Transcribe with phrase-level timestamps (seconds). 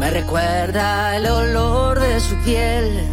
[0.00, 3.06] me recuerda el olor de su piel.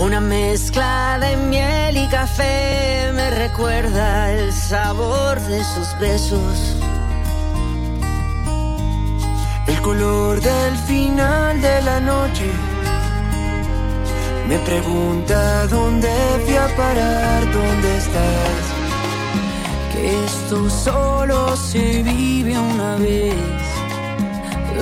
[0.00, 6.76] Una mezcla de miel y café me recuerda el sabor de sus besos.
[9.66, 12.50] El color del final de la noche
[14.48, 16.10] me pregunta dónde
[16.46, 18.62] fui a parar, dónde estás.
[19.92, 23.61] Que esto solo se vive una vez.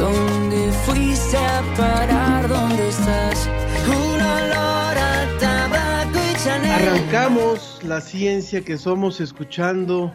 [0.01, 2.49] ¿Dónde fuiste a parar?
[2.49, 3.51] ¿Dónde estás?
[3.87, 6.71] Un olor a tabaco y Chanel.
[6.71, 10.15] Arrancamos la ciencia que somos escuchando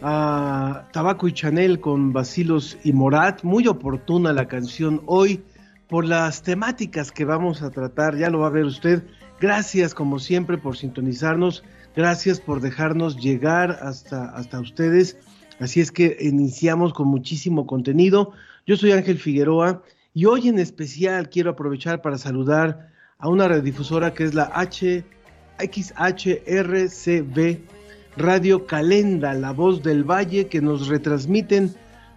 [0.00, 3.42] a Tabaco y Chanel con Basilos y Morat.
[3.42, 5.42] Muy oportuna la canción hoy
[5.88, 8.16] por las temáticas que vamos a tratar.
[8.16, 9.02] Ya lo va a ver usted.
[9.42, 11.64] Gracias como siempre por sintonizarnos.
[11.94, 15.18] Gracias por dejarnos llegar hasta, hasta ustedes.
[15.60, 18.32] Así es que iniciamos con muchísimo contenido.
[18.68, 24.12] Yo soy Ángel Figueroa y hoy en especial quiero aprovechar para saludar a una radiodifusora
[24.12, 25.06] que es la H,
[25.58, 27.60] XHRCB
[28.18, 31.74] Radio Calenda, La Voz del Valle, que nos retransmiten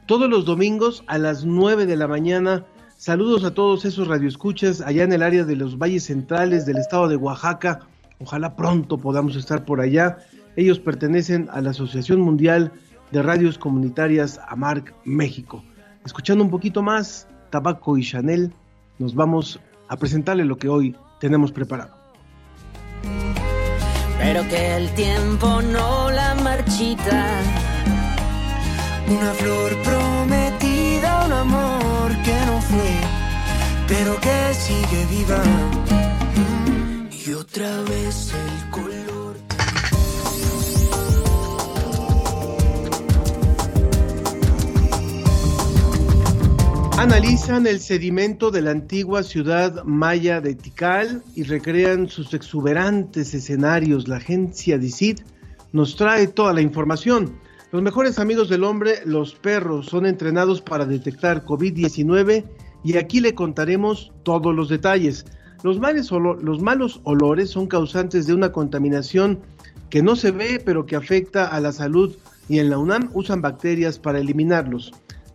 [0.08, 2.66] todos los domingos a las 9 de la mañana.
[2.98, 7.08] Saludos a todos esos radioescuchas allá en el área de los valles centrales del estado
[7.08, 7.88] de Oaxaca.
[8.20, 10.18] Ojalá pronto podamos estar por allá.
[10.58, 12.74] Ellos pertenecen a la Asociación Mundial
[13.12, 15.64] de Radios Comunitarias AMARC México.
[16.06, 18.54] Escuchando un poquito más, Tabaco y Chanel,
[18.98, 21.96] nos vamos a presentarle lo que hoy tenemos preparado.
[24.18, 27.42] Pero que el tiempo no la marchita.
[29.08, 32.92] Una flor prometida, un amor que no fue,
[33.88, 35.44] pero que sigue viva.
[37.12, 39.01] Y otra vez el color.
[46.98, 54.08] Analizan el sedimento de la antigua ciudad maya de Tikal y recrean sus exuberantes escenarios.
[54.08, 55.22] La agencia DICIT
[55.72, 57.40] nos trae toda la información.
[57.72, 62.46] Los mejores amigos del hombre, los perros, son entrenados para detectar COVID-19
[62.84, 65.26] y aquí le contaremos todos los detalles.
[65.64, 69.40] Los, los malos olores son causantes de una contaminación
[69.90, 72.16] que no se ve pero que afecta a la salud
[72.50, 74.92] y en la UNAM usan bacterias para eliminarlos.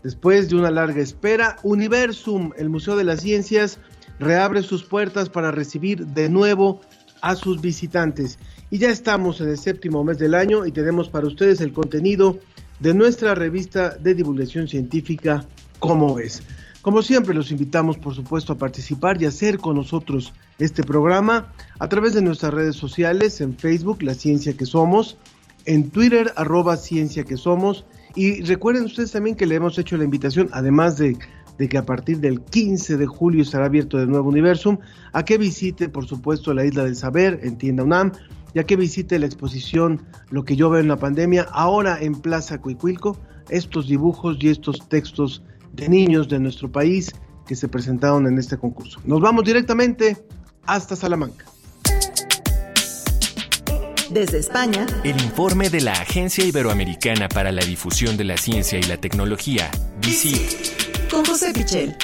[0.07, 3.81] Después de una larga espera, Universum, el Museo de las Ciencias,
[4.21, 6.81] reabre sus puertas para recibir de nuevo
[7.23, 8.39] a sus visitantes.
[8.71, 12.39] Y ya estamos en el séptimo mes del año y tenemos para ustedes el contenido
[12.79, 15.45] de nuestra revista de divulgación científica,
[15.81, 16.41] ¿Cómo es?
[16.83, 21.89] Como siempre, los invitamos, por supuesto, a participar y hacer con nosotros este programa a
[21.89, 25.19] través de nuestras redes sociales, en Facebook, La Ciencia que Somos,
[25.65, 27.85] en Twitter, arroba Ciencia que Somos,
[28.17, 31.17] y recuerden ustedes también que le hemos hecho la invitación, además de,
[31.69, 34.79] que a partir del 15 de julio estará abierto de nuevo Universum,
[35.13, 38.13] a que visite, por supuesto, la Isla del Saber en Tienda UNAM,
[38.55, 42.15] y a que visite la exposición Lo que yo veo en la pandemia, ahora en
[42.15, 43.19] Plaza Cuicuilco,
[43.51, 45.43] estos dibujos y estos textos
[45.75, 47.15] de niños de nuestro país
[47.47, 48.99] que se presentaron en este concurso.
[49.05, 50.17] Nos vamos directamente
[50.67, 51.45] hasta Salamanca.
[54.17, 58.83] Desde España, El informe de la Agencia Iberoamericana para la Difusión de la Ciencia y
[58.85, 61.11] la Tecnología, DICIT.
[61.11, 61.95] con José Pichel.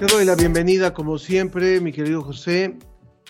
[0.00, 2.76] Te doy la bienvenida, como siempre, mi querido José.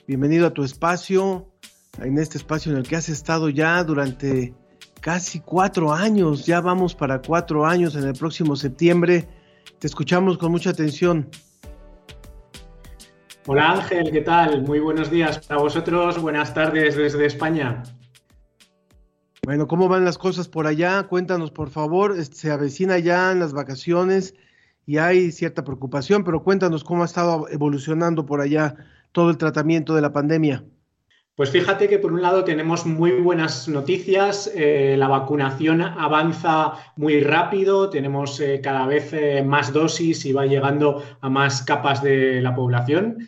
[0.06, 1.52] Bienvenido a tu espacio,
[1.98, 4.54] en este espacio en el que has estado ya durante
[5.02, 6.46] casi cuatro años.
[6.46, 9.28] Ya vamos para cuatro años en el próximo septiembre.
[9.78, 11.28] Te escuchamos con mucha atención.
[13.46, 14.62] Hola Ángel, ¿qué tal?
[14.62, 17.82] Muy buenos días para vosotros, buenas tardes desde España.
[19.42, 21.04] Bueno, ¿cómo van las cosas por allá?
[21.04, 22.16] Cuéntanos, por favor.
[22.18, 24.34] Este, Se avecina ya en las vacaciones
[24.86, 28.76] y hay cierta preocupación, pero cuéntanos cómo ha estado evolucionando por allá
[29.12, 30.64] todo el tratamiento de la pandemia.
[31.40, 37.22] Pues fíjate que por un lado tenemos muy buenas noticias, eh, la vacunación avanza muy
[37.22, 42.42] rápido, tenemos eh, cada vez eh, más dosis y va llegando a más capas de
[42.42, 43.26] la población.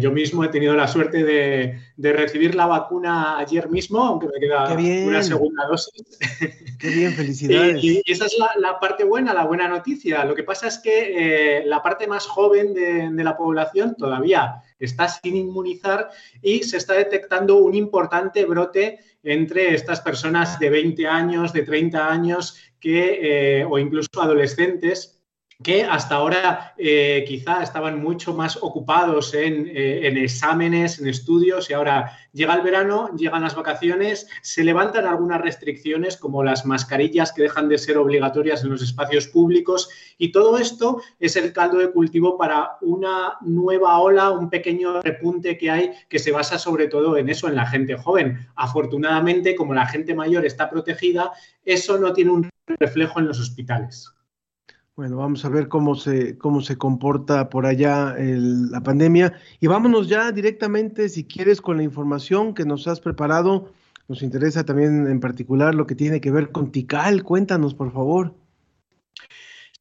[0.00, 4.72] yo mismo he tenido la suerte de, recibir la vacuna ayer mismo, aunque me queda
[5.06, 6.18] una segunda dosis.
[6.80, 7.84] Qué bien, felicidades.
[7.84, 10.24] y, esa es la, parte buena, la buena noticia.
[10.24, 15.36] Lo que pasa es que la parte más joven de la población todavía está sin
[15.36, 21.62] inmunizar y se está detectando un importante brote entre estas personas de 20 años, de
[21.62, 25.21] 30 años que, eh, o incluso adolescentes
[25.62, 31.72] que hasta ahora eh, quizá estaban mucho más ocupados eh, en, exámenes, en estudios, y
[31.72, 37.42] ahora llega el verano, llegan las vacaciones, se levantan algunas restricciones como las mascarillas que
[37.42, 39.88] dejan de ser obligatorias en los espacios públicos,
[40.18, 45.58] y todo esto es el caldo de cultivo para una nueva ola, un pequeño repunte
[45.58, 48.48] que hay que se basa sobre todo en eso, en la gente joven.
[48.56, 51.32] Afortunadamente, como la gente mayor está protegida,
[51.64, 54.12] eso no tiene un reflejo en los hospitales.
[55.02, 59.32] Bueno, vamos a ver cómo se, cómo se comporta por allá la pandemia.
[59.58, 63.72] Y vámonos ya directamente, si quieres, con la información que nos has preparado.
[64.06, 67.24] Nos interesa también en particular lo que tiene que ver con Tikal.
[67.24, 68.32] Cuéntanos, por favor.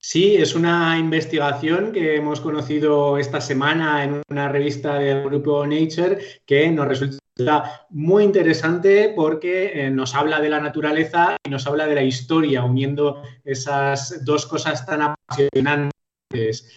[0.04, 6.18] Sí, es una investigación que hemos conocido esta semana en una revista del grupo Nature
[6.44, 11.86] que nos resulta muy interesante porque eh, nos habla de la naturaleza y nos habla
[11.86, 16.68] de la historia, uniendo esas dos cosas tan apasionantes.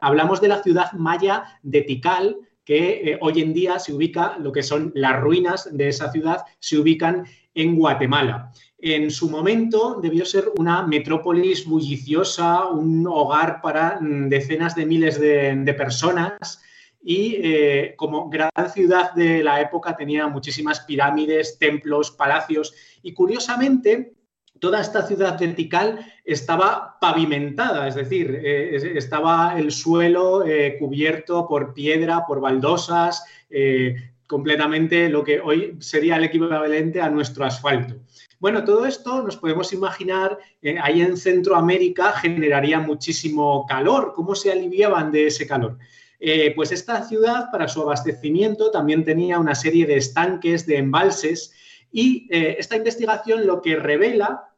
[0.00, 4.50] Hablamos de la ciudad maya de Tikal, que eh, hoy en día se ubica, lo
[4.50, 7.24] que son las ruinas de esa ciudad, se ubican
[7.54, 8.50] en Guatemala.
[8.86, 15.18] En su momento debió ser una metrópolis bulliciosa, un hogar para mm, decenas de miles
[15.18, 16.60] de personas
[17.02, 24.12] y eh, como gran ciudad de la época tenía muchísimas pirámides, templos, palacios y curiosamente
[24.58, 31.72] toda esta ciudad vertical estaba pavimentada, es decir, eh, estaba el suelo eh, cubierto por
[31.72, 33.24] piedra, por baldosas,
[34.26, 37.94] completamente lo que hoy sería el equivalente a nuestro asfalto.
[38.40, 40.38] Bueno, todo esto nos podemos imaginar,
[40.82, 44.12] ahí en Centroamérica generaría muchísimo calor.
[44.14, 45.78] ¿Cómo se aliviaban de ese calor?
[46.20, 51.52] Eh, pues esta ciudad, para su abastecimiento, también tenía una serie de estanques, de embalses,
[51.92, 54.50] y eh, esta investigación lo que revela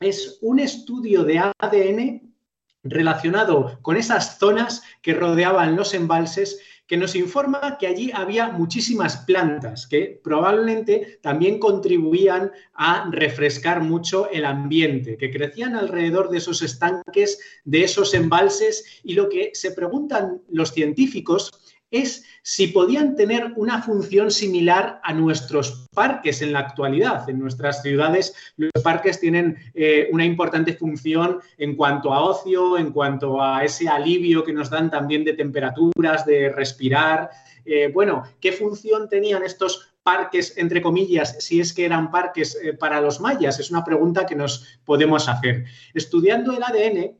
[0.00, 2.34] es un estudio de ADN
[2.82, 6.60] relacionado con esas zonas que rodeaban los embalses
[6.90, 14.28] que nos informa que allí había muchísimas plantas que probablemente también contribuían a refrescar mucho
[14.28, 19.70] el ambiente, que crecían alrededor de esos estanques, de esos embalses y lo que se
[19.70, 21.52] preguntan los científicos
[21.90, 27.28] es si podían tener una función similar a nuestros parques en la actualidad.
[27.28, 32.92] En nuestras ciudades los parques tienen eh, una importante función en cuanto a ocio, en
[32.92, 37.30] cuanto a ese alivio que nos dan también de temperaturas, de respirar.
[37.64, 42.72] Eh, bueno, ¿qué función tenían estos parques, entre comillas, si es que eran parques eh,
[42.72, 43.60] para los mayas?
[43.60, 45.66] Es una pregunta que nos podemos hacer.
[45.92, 47.19] Estudiando el ADN,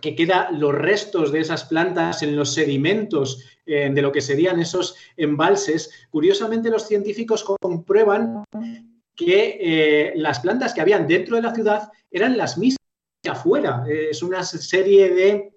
[0.00, 4.60] que quedan los restos de esas plantas en los sedimentos eh, de lo que serían
[4.60, 8.44] esos embalses, curiosamente los científicos comprueban
[9.14, 12.78] que eh, las plantas que habían dentro de la ciudad eran las mismas
[13.22, 13.84] que afuera.
[13.88, 15.52] es una serie de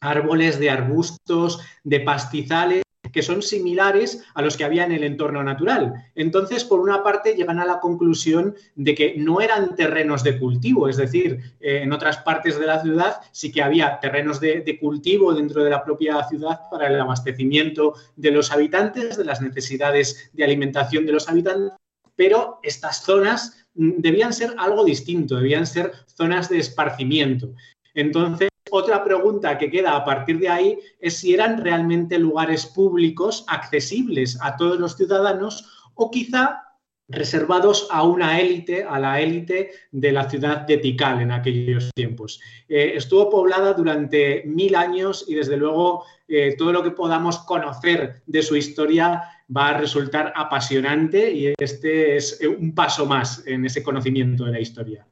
[0.00, 2.83] árboles, de arbustos, de pastizales
[3.14, 5.92] que son similares a los que había en el entorno natural.
[6.16, 10.88] Entonces, por una parte, llegan a la conclusión de que no eran terrenos de cultivo,
[10.88, 15.32] es decir, eh, en otras partes de la ciudad sí que había terrenos de, cultivo
[15.32, 20.42] dentro de la propia ciudad para el abastecimiento de los habitantes, de las necesidades de
[20.42, 21.72] alimentación de los habitantes,
[22.16, 27.54] pero estas zonas mm, debían ser algo distinto, debían ser zonas de esparcimiento.
[27.94, 33.44] Entonces, otra pregunta que queda a partir de ahí es si eran realmente lugares públicos
[33.46, 36.60] accesibles a todos los ciudadanos o quizá
[37.08, 42.40] reservados a una élite, a la élite de la ciudad de Tikal en aquellos tiempos.
[42.68, 48.22] Eh, estuvo poblada durante mil años y desde luego eh, todo lo que podamos conocer
[48.26, 49.22] de su historia
[49.54, 54.60] va a resultar apasionante y este es un paso más en ese conocimiento de la
[54.60, 55.06] historia.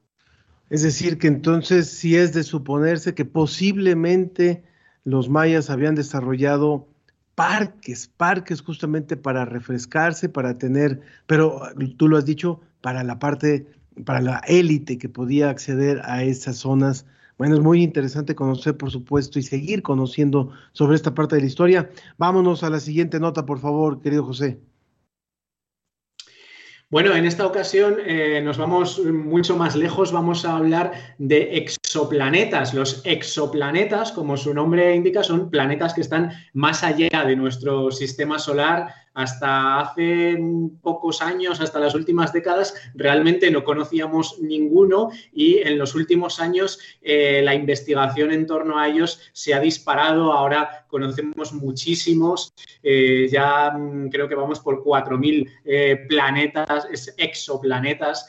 [0.73, 4.64] Es decir, que entonces sí es de suponerse que posiblemente
[5.05, 6.88] los mayas habían desarrollado
[7.35, 11.61] parques, parques justamente para refrescarse, para tener, pero
[11.99, 13.67] tú lo has dicho, para la parte,
[14.07, 17.05] para la élite que podía acceder a esas zonas.
[17.37, 21.49] Bueno, es muy interesante conocer, por supuesto, y seguir conociendo sobre esta parte de la
[21.49, 21.91] historia.
[22.17, 24.59] Vámonos a la siguiente nota, por favor, querido José.
[26.92, 32.75] Bueno, en esta ocasión eh, nos vamos mucho más lejos, vamos a hablar de exoplanetas.
[32.75, 38.38] Los exoplanetas, como su nombre indica, son planetas que están más allá de nuestro sistema
[38.38, 40.38] solar hasta hace
[40.81, 46.78] pocos años, hasta las últimas décadas, realmente no conocíamos ninguno y en los últimos años
[47.02, 50.33] eh, la investigación en torno a ellos se ha disparado.
[50.33, 58.26] Ahora conocemos muchísimos, eh, ya mm, creo que vamos por 4.000 eh, planetas, exoplanetas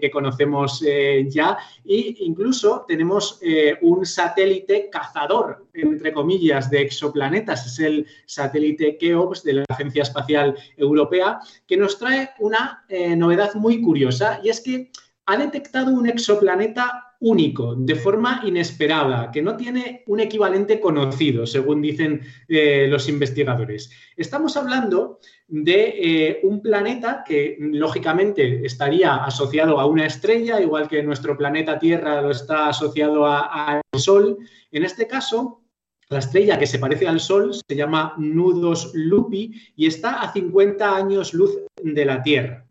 [0.00, 0.80] que conocemos
[1.26, 3.40] ya e incluso tenemos
[3.82, 7.66] un satélite cazador, entre comillas, de exoplanetas.
[7.66, 13.54] Es el satélite KEOPS de la Agencia Espacial Europea, que nos trae una eh, novedad
[13.54, 14.90] muy curiosa y es que
[15.26, 21.80] ha detectado un exoplaneta único, de forma inesperada, que no tiene un equivalente conocido, según
[21.80, 23.90] dicen eh, los investigadores.
[24.14, 31.02] Estamos hablando de eh, un planeta que lógicamente estaría asociado a una estrella, igual que
[31.02, 34.36] nuestro planeta Tierra lo está asociado al Sol.
[34.70, 35.62] En este caso,
[36.10, 40.94] la estrella que se parece al Sol se llama Nudos Lupi y está a 50
[40.94, 42.63] años luz de la Tierra.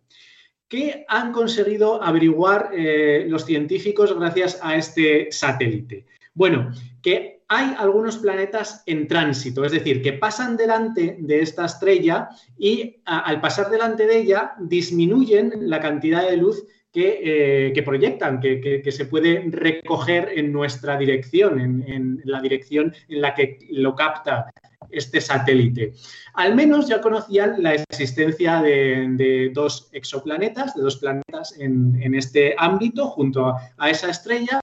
[0.74, 6.08] ¿Qué han conseguido averiguar eh, los científicos gracias a este satélite?
[6.34, 6.72] Bueno,
[7.04, 13.04] que hay algunos planetas en tránsito, es decir, que pasan delante de esta estrella y
[13.06, 19.06] al pasar delante de ella disminuyen la cantidad de luz que, eh, proyectan, que, se
[19.06, 24.52] puede recoger en nuestra dirección, en, la dirección en la que lo capta
[24.94, 25.94] este satélite.
[26.36, 33.08] Al menos ya conocían la existencia de, dos exoplanetas, de dos planetas en, este ámbito
[33.08, 34.60] junto a, esa estrella,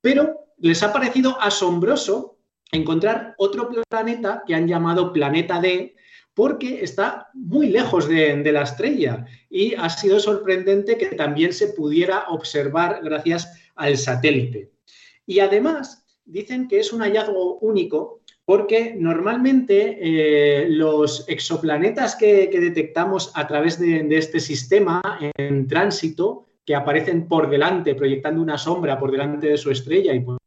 [0.00, 2.38] pero les ha parecido asombroso
[2.72, 5.94] encontrar otro planeta que han llamado Planeta D,
[6.34, 12.26] porque está muy lejos de, la estrella y ha sido sorprendente que también se pudiera
[12.28, 14.70] observar gracias al satélite.
[15.24, 23.32] Y además dicen que es un hallazgo único porque normalmente eh, los exoplanetas que, detectamos
[23.34, 25.02] a través de, este sistema
[25.36, 30.20] en tránsito, que aparecen por delante, proyectando una sombra por delante de su estrella y
[30.20, 30.38] por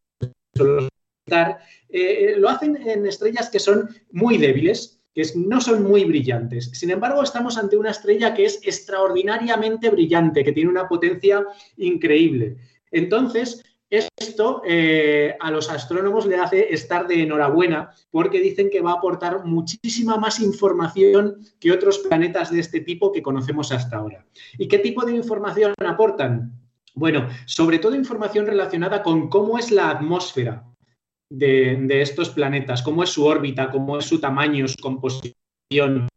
[1.90, 6.72] eh, lo hacen en estrellas que son muy débiles, que no son muy brillantes.
[6.74, 11.46] Sin embargo, estamos ante una estrella que es extraordinariamente brillante, que tiene una potencia
[11.78, 12.58] increíble.
[12.92, 18.92] Entonces, esto eh, a los astrónomos le hace estar de enhorabuena porque dicen que va
[18.92, 24.26] a aportar muchísima más información que otros planetas de este tipo que conocemos hasta ahora.
[24.58, 26.54] ¿Y qué tipo de información aportan?
[26.94, 30.70] Bueno, sobre todo información relacionada con cómo es la atmósfera,
[31.30, 36.08] de, estos planetas, cómo es su órbita, cómo es su tamaño, su composición.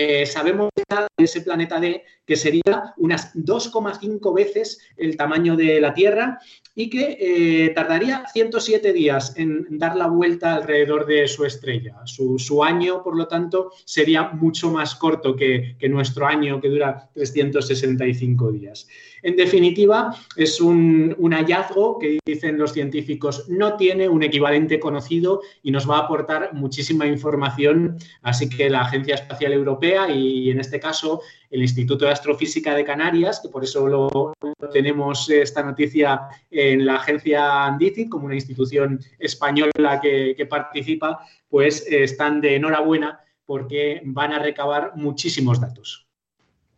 [0.00, 5.92] Eh, sabemos de ese planeta D que sería unas 2,5 veces el tamaño de la
[5.92, 6.38] Tierra
[6.72, 11.96] y que eh, tardaría 107 días en dar la vuelta alrededor de su estrella.
[12.04, 18.52] Su, año, por lo tanto, sería mucho más corto que, nuestro año, que dura 365
[18.52, 18.86] días.
[19.22, 25.70] En definitiva, es un, hallazgo que dicen los científicos no tiene un equivalente conocido y
[25.70, 27.96] nos va a aportar muchísima información.
[28.22, 31.20] Así que la Agencia Espacial Europea y en este caso
[31.50, 34.34] el Instituto de Astrofísica de Canarias, que por eso lo,
[34.72, 42.04] tenemos esta noticia en la agencia Andicit como una institución española que, participa, pues eh,
[42.04, 46.07] están de enhorabuena porque van a recabar muchísimos datos.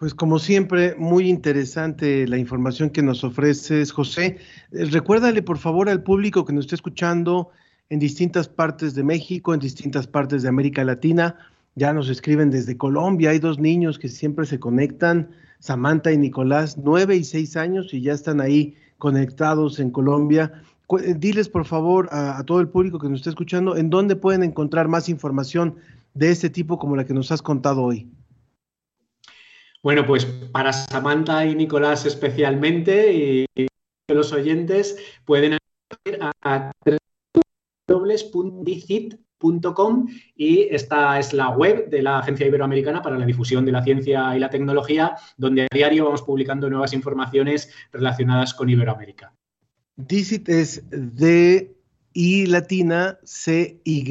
[0.00, 4.38] Pues como siempre, muy interesante la información que nos ofreces, José.
[4.72, 7.50] Eh, recuérdale por favor al público que nos está escuchando
[7.90, 11.36] en distintas partes de México, en distintas partes de América Latina,
[11.74, 16.78] ya nos escriben desde Colombia, hay dos niños que siempre se conectan, Samantha y Nicolás,
[16.82, 20.62] nueve y seis años y ya están ahí conectados en Colombia.
[20.98, 24.44] Eh, diles por favor a, todo el público que nos está escuchando en dónde pueden
[24.44, 25.74] encontrar más información
[26.14, 28.08] de este tipo como la que nos has contado hoy.
[29.82, 33.46] Bueno, pues para Samantha y Nicolás especialmente y
[34.08, 35.58] los oyentes pueden
[36.04, 36.72] ir a
[37.88, 39.14] www.dicit
[40.36, 44.36] y esta es la web de la Agencia Iberoamericana para la Difusión de la Ciencia
[44.36, 49.32] y la Tecnología, donde a diario vamos publicando nuevas informaciones relacionadas con Iberoamérica.
[49.96, 51.74] DICIT es D
[52.12, 54.04] I latina C Y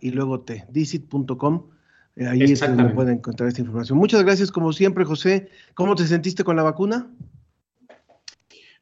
[0.00, 1.70] y luego T, dicit.com.
[2.18, 3.96] Eh, ahí es donde pueden encontrar esta información.
[3.96, 5.48] Muchas gracias, como siempre, José.
[5.74, 7.06] ¿Cómo te sentiste con la vacuna?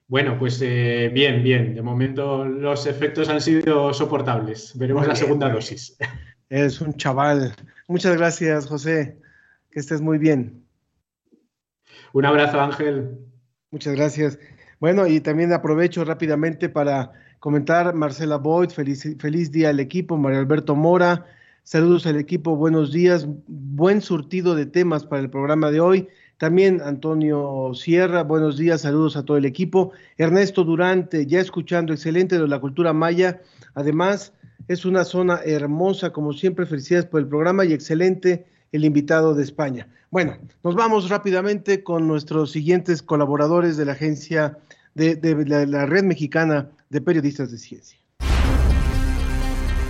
[0.08, 1.74] Bueno, pues eh, bien, bien.
[1.74, 4.72] De momento los efectos han sido soportables.
[4.78, 5.96] Veremos la segunda dosis.
[6.48, 7.54] Es un chaval.
[7.88, 9.18] Muchas gracias, José.
[9.70, 10.64] Que estés muy bien.
[12.12, 13.18] Un abrazo, Ángel.
[13.70, 14.38] Muchas gracias.
[14.80, 20.38] Bueno, y también aprovecho rápidamente para comentar, Marcela Boyd, feliz, feliz día al equipo, María
[20.38, 21.26] Alberto Mora,
[21.66, 26.06] saludos al equipo, buenos días, buen surtido de temas para el programa de hoy.
[26.38, 29.90] También Antonio Sierra, buenos días, saludos a todo el equipo.
[30.16, 33.42] Ernesto Durante, ya escuchando, excelente de la cultura maya.
[33.75, 34.32] Además,
[34.68, 39.42] es una zona hermosa, como siempre, felicidades por el programa y excelente el invitado de
[39.42, 39.88] España.
[40.12, 44.56] Bueno, nos vamos rápidamente con nuestros siguientes colaboradores de la agencia
[44.94, 47.99] de, la, la Red Mexicana de Periodistas de Ciencia.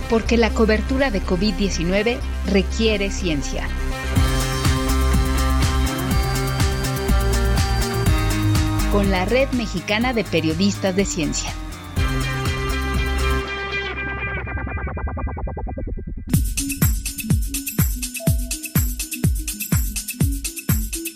[0.09, 2.17] Porque la cobertura de COVID-19
[2.51, 3.67] requiere ciencia.
[8.91, 11.53] con la Red Mexicana de Periodistas de Ciencia.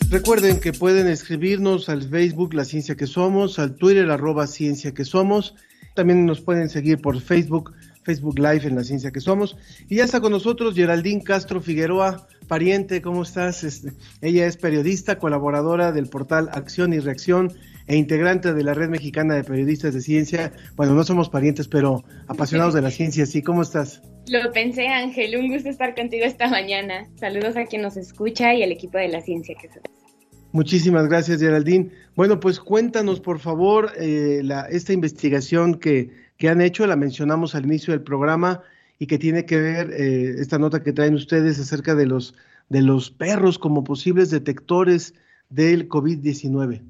[0.09, 5.05] Recuerden que pueden escribirnos al Facebook La Ciencia que Somos, al Twitter arroba Ciencia que
[5.05, 5.55] Somos.
[5.95, 9.57] También nos pueden seguir por Facebook, Facebook Live en La Ciencia que Somos.
[9.89, 13.63] Y ya está con nosotros Geraldine Castro Figueroa, pariente, ¿cómo estás?
[13.63, 17.53] Este, ella es periodista, colaboradora del portal Acción y Reacción
[17.87, 20.53] e integrante de la Red Mexicana de Periodistas de Ciencia.
[20.75, 23.41] Bueno, no somos parientes, pero apasionados de la ciencia, sí.
[23.41, 24.01] ¿Cómo estás?
[24.27, 25.37] Lo pensé, Ángel.
[25.37, 27.07] Un gusto estar contigo esta mañana.
[27.15, 30.00] Saludos a quien nos escucha y al equipo de la ciencia que somos.
[30.51, 31.91] Muchísimas gracias, Geraldine.
[32.15, 37.55] Bueno, pues cuéntanos, por favor, eh, la, esta investigación que, que, han hecho, la mencionamos
[37.55, 38.61] al inicio del programa
[38.99, 42.35] y que tiene que ver eh, esta nota que traen ustedes acerca de los,
[42.69, 45.13] de los perros como posibles detectores
[45.49, 46.81] del COVID-19.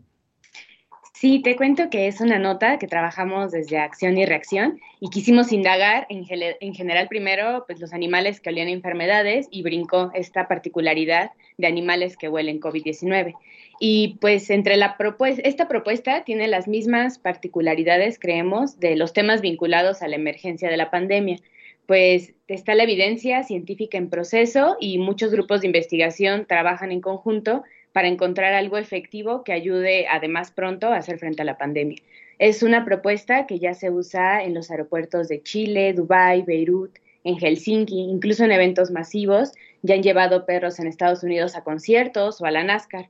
[1.21, 5.51] Sí, te cuento que es una nota que trabajamos desde Acción y Reacción y quisimos
[5.51, 11.29] indagar en, en, general primero pues, los animales que olían enfermedades y brincó esta particularidad
[11.59, 13.35] de animales que huelen COVID-19.
[13.79, 19.41] Y pues entre la propuesta, esta propuesta tiene las mismas particularidades, creemos, de los temas
[19.41, 21.37] vinculados a la emergencia de la pandemia.
[21.85, 27.61] Pues está la evidencia científica en proceso y muchos grupos de investigación trabajan en conjunto
[27.93, 31.97] para encontrar algo efectivo que ayude además pronto a hacer frente a la pandemia.
[32.39, 37.37] Es una propuesta que ya se usa en los aeropuertos de Chile, Dubái, Beirut, en
[37.37, 39.51] Helsinki, incluso en eventos masivos,
[39.83, 43.09] ya han llevado perros en Estados Unidos a conciertos o a la NASCAR.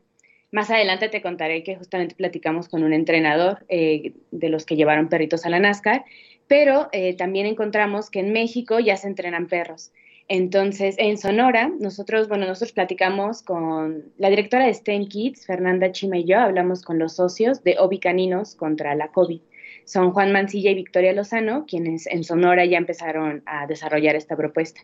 [0.51, 5.07] Más adelante te contaré que justamente platicamos con un entrenador eh, de los que llevaron
[5.07, 6.03] perritos a la NASCAR,
[6.47, 9.93] pero eh, también encontramos que en México ya se entrenan perros.
[10.33, 16.19] Entonces, en Sonora, nosotros, bueno, nosotros platicamos con la directora de STEM Kids, Fernanda Chima
[16.19, 19.41] y yo, hablamos con los socios de Obi Caninos contra la COVID.
[19.83, 24.79] Son Juan Mancilla y Victoria Lozano, quienes en Sonora ya empezaron a desarrollar esta propuesta.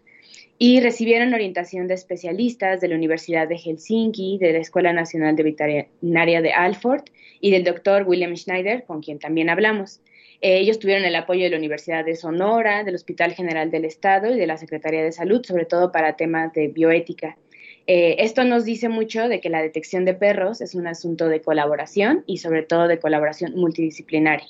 [0.57, 5.43] Y recibieron orientación de especialistas de la Universidad de Helsinki, de la Escuela Nacional de
[5.43, 7.03] Veterinaria de Alford
[7.39, 10.01] y del doctor William Schneider, con quien también hablamos.
[10.41, 14.33] Eh, ellos tuvieron el apoyo de la Universidad de Sonora, del Hospital General del Estado
[14.33, 17.37] y de la Secretaría de Salud, sobre todo para temas de bioética.
[17.87, 21.41] Eh, esto nos dice mucho de que la detección de perros es un asunto de
[21.41, 24.47] colaboración y sobre todo de colaboración multidisciplinaria.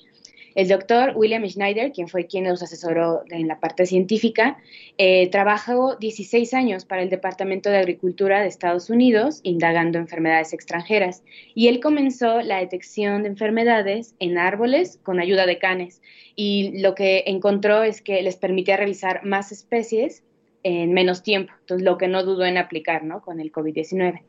[0.58, 4.58] El doctor William Schneider, quien fue quien nos asesoró en la parte científica,
[4.98, 11.22] eh, trabajó 16 años para el Departamento de Agricultura de Estados Unidos, indagando enfermedades extranjeras,
[11.54, 16.02] y él comenzó la detección de enfermedades en árboles con ayuda de canes,
[16.36, 20.24] y lo que encontró es que les permitía revisar más especies
[20.64, 23.22] en menos tiempo, entonces lo que no dudó en aplicar ¿no?
[23.22, 24.24] con el COVID-19.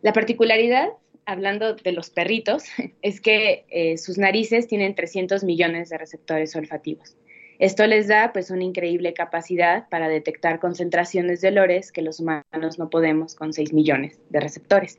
[0.00, 0.88] La particularidad
[1.26, 2.64] hablando de los perritos,
[3.02, 7.16] es que eh, sus narices tienen 300 millones de receptores olfativos.
[7.58, 12.78] Esto les da pues una increíble capacidad para detectar concentraciones de olores que los humanos
[12.78, 14.98] no podemos con 6 millones de receptores.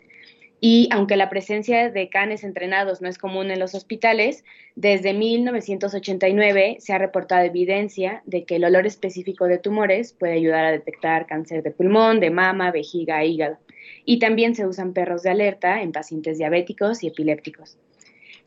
[0.60, 4.44] Y aunque la presencia de canes entrenados no es común en los hospitales,
[4.76, 10.66] desde 1989 se ha reportado evidencia de que el olor específico de tumores puede ayudar
[10.66, 13.60] a detectar cáncer de pulmón, de mama, vejiga hígado
[14.08, 17.78] y también se usan perros de alerta en pacientes diabéticos y epilépticos.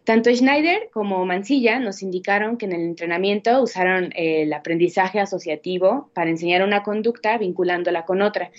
[0.04, 6.30] Tanto Schneider como Mancilla nos indicaron que en el entrenamiento usaron el aprendizaje asociativo para
[6.30, 8.50] enseñar una conducta vinculándola con otra.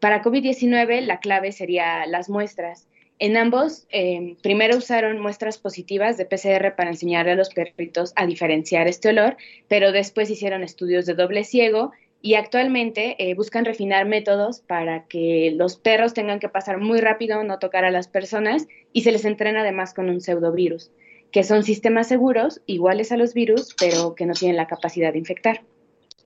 [0.00, 2.88] Para COVID-19 la clave sería las muestras.
[3.18, 8.24] En ambos, eh, primero usaron muestras positivas de PCR para enseñarle a los perritos a
[8.24, 9.36] diferenciar este olor,
[9.68, 15.52] pero después hicieron estudios de doble ciego y actualmente eh, buscan refinar métodos para que
[15.54, 19.24] los perros tengan que pasar muy rápido, no tocar a las personas y se les
[19.24, 20.90] entrena además con un pseudovirus,
[21.30, 25.18] que son sistemas seguros, iguales a los virus, pero que no tienen la capacidad de
[25.18, 25.62] infectar.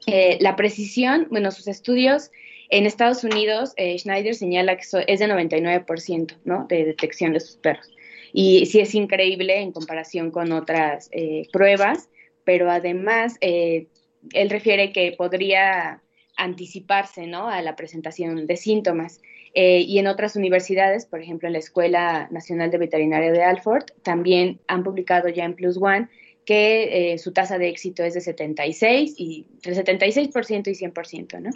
[0.06, 2.30] Eh, la precisión, bueno, sus estudios
[2.72, 6.64] en Estados Unidos, eh, Schneider señala que es de 99% ¿no?
[6.70, 7.86] de detección de sus perros.
[8.32, 12.08] Y sí es increíble en comparación con otras eh, pruebas,
[12.44, 13.88] pero además eh,
[14.32, 16.02] él refiere que podría
[16.36, 17.48] anticiparse ¿no?
[17.48, 19.20] a la presentación de síntomas.
[19.54, 23.84] Eh, y en otras universidades, por ejemplo en la Escuela Nacional de Veterinaria de Alford,
[24.02, 26.08] también han publicado ya en Plus One
[26.46, 31.50] que su tasa de éxito es de 76 y entre 76% y 100%, ¿no?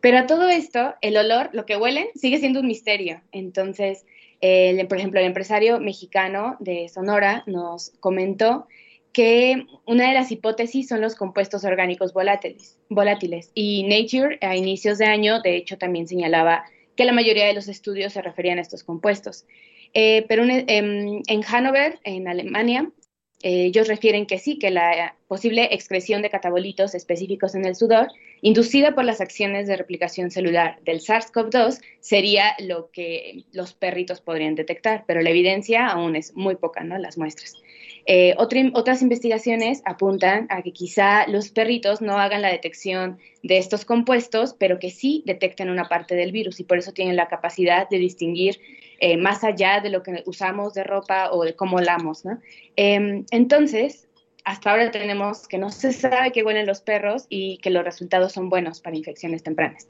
[0.00, 3.22] Pero a todo esto, el olor, lo que huelen, sigue siendo un misterio.
[3.32, 4.04] Entonces,
[4.40, 8.66] por ejemplo, el empresario mexicano de Sonora nos comentó
[9.12, 13.50] que una de las hipótesis son los compuestos orgánicos volátiles.
[13.54, 16.64] Y Nature a inicios de año, de hecho, también señalaba
[16.96, 19.46] que la mayoría de los estudios se referían a estos compuestos.
[19.94, 22.90] Eh, pero en, en Hannover, en Alemania,
[23.42, 28.08] eh, ellos refieren que sí, que la posible excreción de catabolitos específicos en el sudor,
[28.40, 34.56] inducida por las acciones de replicación celular del SARS-CoV-2, sería lo que los perritos podrían
[34.56, 36.98] detectar, pero la evidencia aún es muy poca, ¿no?
[36.98, 37.54] Las muestras.
[38.10, 43.84] Eh, otras investigaciones apuntan a que quizá los perritos no hagan la detección de estos
[43.84, 47.86] compuestos, pero que sí detecten una parte del virus y por eso tienen la capacidad
[47.86, 48.60] de distinguir
[48.98, 52.38] eh, más allá de lo que usamos de ropa o de cómo lamos, ¿no?
[52.76, 54.08] Em, entonces,
[54.42, 58.32] hasta ahora tenemos que no se sabe qué huelen los perros y que los resultados
[58.32, 59.86] son buenos para infecciones tempranas.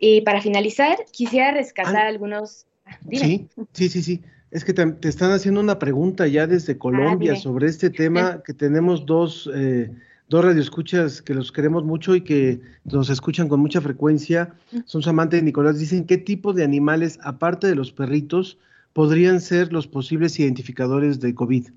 [0.00, 2.66] Y para finalizar, quisiera rescatar algunos...
[2.84, 4.20] Ah, sí, sí, sí, sí.
[4.50, 8.52] Es que te, están haciendo una pregunta ya desde Colombia ah, sobre este tema, que
[8.52, 9.90] tenemos dos, eh,
[10.28, 14.54] dos radioescuchas que los queremos mucho y que nos escuchan con mucha frecuencia.
[14.86, 15.78] Son Samantha y Nicolás.
[15.78, 18.58] Dicen, ¿qué tipo de animales, aparte de los perritos,
[18.92, 21.68] podrían ser los posibles identificadores de COVID?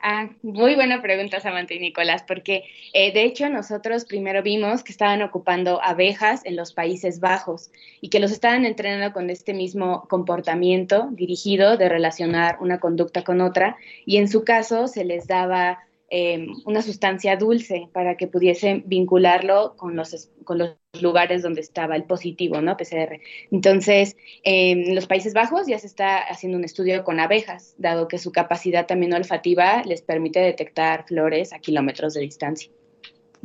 [0.00, 4.92] Ah, muy buena pregunta, Samantha y Nicolás, porque eh, de hecho nosotros primero vimos que
[4.92, 7.70] estaban ocupando abejas en los Países Bajos
[8.02, 13.40] y que los estaban entrenando con este mismo comportamiento dirigido de relacionar una conducta con
[13.40, 15.78] otra y en su caso se les daba
[16.10, 21.96] Em, una sustancia dulce para que pudiesen vincularlo con los, con los lugares donde estaba
[21.96, 22.76] el positivo, ¿no?
[22.76, 23.20] PCR.
[23.50, 28.18] Entonces, en los Países Bajos ya se está haciendo un estudio con abejas, dado que
[28.18, 32.70] su capacidad también olfativa les permite detectar flores a kilómetros de distancia.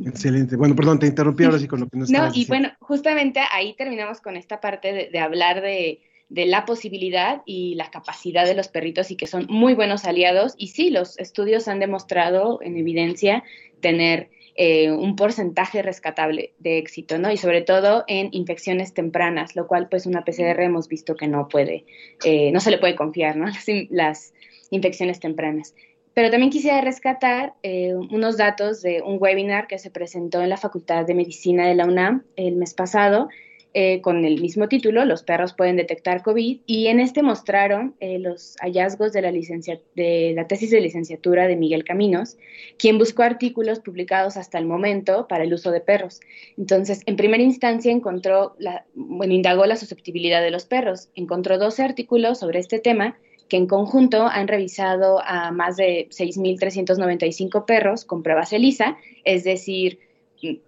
[0.04, 0.56] Excelente.
[0.56, 3.74] Bueno, perdón, te interrumpí ahora sí con lo que nos No, y bueno, justamente ahí
[3.74, 8.68] terminamos con esta parte de hablar de de la posibilidad y la capacidad de los
[8.68, 10.54] perritos y que son muy buenos aliados.
[10.56, 13.44] Y sí, los estudios han demostrado en evidencia
[13.80, 17.30] tener eh, un porcentaje rescatable de éxito, ¿no?
[17.30, 21.48] Y sobre todo en infecciones tempranas, lo cual pues una PCR hemos visto que no
[21.48, 21.84] puede,
[22.24, 23.46] eh, no se le puede confiar, ¿no?
[23.90, 24.32] Las,
[24.70, 25.74] infecciones tempranas.
[26.14, 30.56] Pero también quisiera rescatar eh, unos datos de un webinar que se presentó en la
[30.56, 33.28] Facultad de Medicina de la UNAM el mes pasado,
[33.72, 38.18] eh, con el mismo título, Los perros pueden detectar COVID, y en este mostraron eh,
[38.18, 42.36] los hallazgos de la, de la tesis de licenciatura de Miguel Caminos,
[42.78, 46.20] quien buscó artículos publicados hasta el momento para el uso de perros.
[46.58, 52.40] Entonces, en primera instancia encontró, la, indagó la susceptibilidad de los perros, encontró 12 artículos
[52.40, 58.52] sobre este tema que en conjunto han revisado a más de 6.395 perros con pruebas
[58.52, 59.98] ELISA, es decir,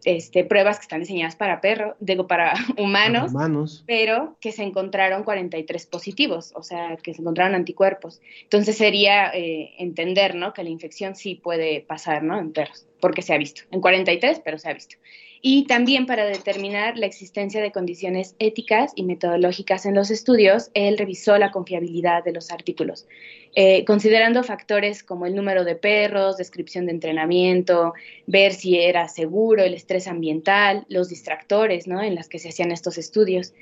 [0.04, 5.87] este, pruebas que están diseñadas para perros, digo, para humanos, pero que se encontraron 43
[5.87, 8.20] positivos, o sea, que se encontraron anticuerpos.
[8.42, 10.52] Entonces sería eh, entender, ¿no?
[10.52, 12.38] Que la infección sí puede pasar, ¿no?
[12.38, 13.65] En perros, porque se ha visto.
[13.71, 14.97] En 43, pero se ha visto
[15.45, 20.97] y también para determinar la existencia de condiciones éticas y metodológicas en los estudios, él
[20.97, 23.09] revisó la confiabilidad de los artículos,
[23.57, 27.93] eh, considerando factores como el número de perros, descripción de entrenamiento,
[28.29, 32.01] ver si era seguro, el estrés ambiental, los distractores ¿no?
[32.01, 33.53] en las que se hacían estos estudios.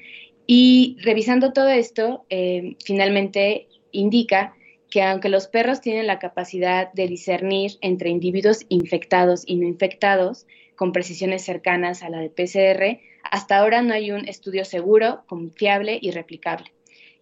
[0.47, 4.55] Y revisando todo esto, eh, finalmente indica
[4.91, 10.47] que aunque los perros tienen la capacidad de discernir entre individuos infectados y no infectados,
[10.75, 15.99] con precisiones cercanas a la de PCR, hasta ahora no hay un estudio seguro, confiable
[16.01, 16.73] y replicable.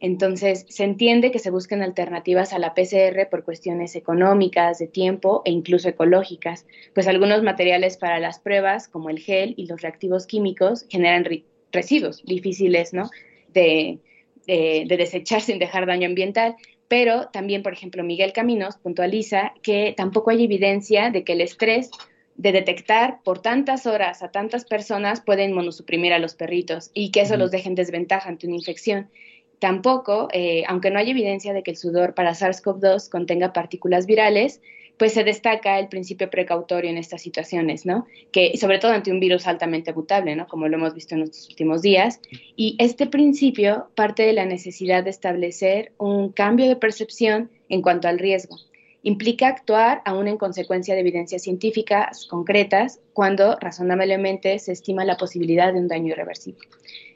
[0.00, 5.42] Entonces, se entiende que se busquen alternativas a la PCR por cuestiones económicas, de tiempo
[5.44, 10.26] e incluso ecológicas, pues algunos materiales para las pruebas, como el gel y los reactivos
[10.26, 11.26] químicos, generan
[11.72, 13.10] residuos difíciles ¿no?
[13.52, 13.98] de,
[14.46, 16.54] de desechar sin dejar daño ambiental,
[16.88, 21.90] pero también, por ejemplo, Miguel Caminos puntualiza que tampoco hay evidencia de que el estrés
[22.36, 27.22] de detectar por tantas horas a tantas personas pueden monosuprimir a los perritos y que
[27.22, 29.10] eso los deje en desventaja ante una infección.
[29.58, 34.62] Tampoco, eh, aunque no hay evidencia de que el sudor para SARS-CoV-2 contenga partículas virales,
[34.98, 38.06] pues se destaca el principio precautorio en estas situaciones, ¿no?
[38.32, 40.46] Que sobre todo ante un virus altamente mutable, ¿no?
[40.48, 42.20] Como lo hemos visto en estos últimos días.
[42.56, 48.08] Y este principio parte de la necesidad de establecer un cambio de percepción en cuanto
[48.08, 48.56] al riesgo.
[49.04, 55.72] Implica actuar aún en consecuencia de evidencias científicas concretas cuando razonablemente se estima la posibilidad
[55.72, 56.66] de un daño irreversible.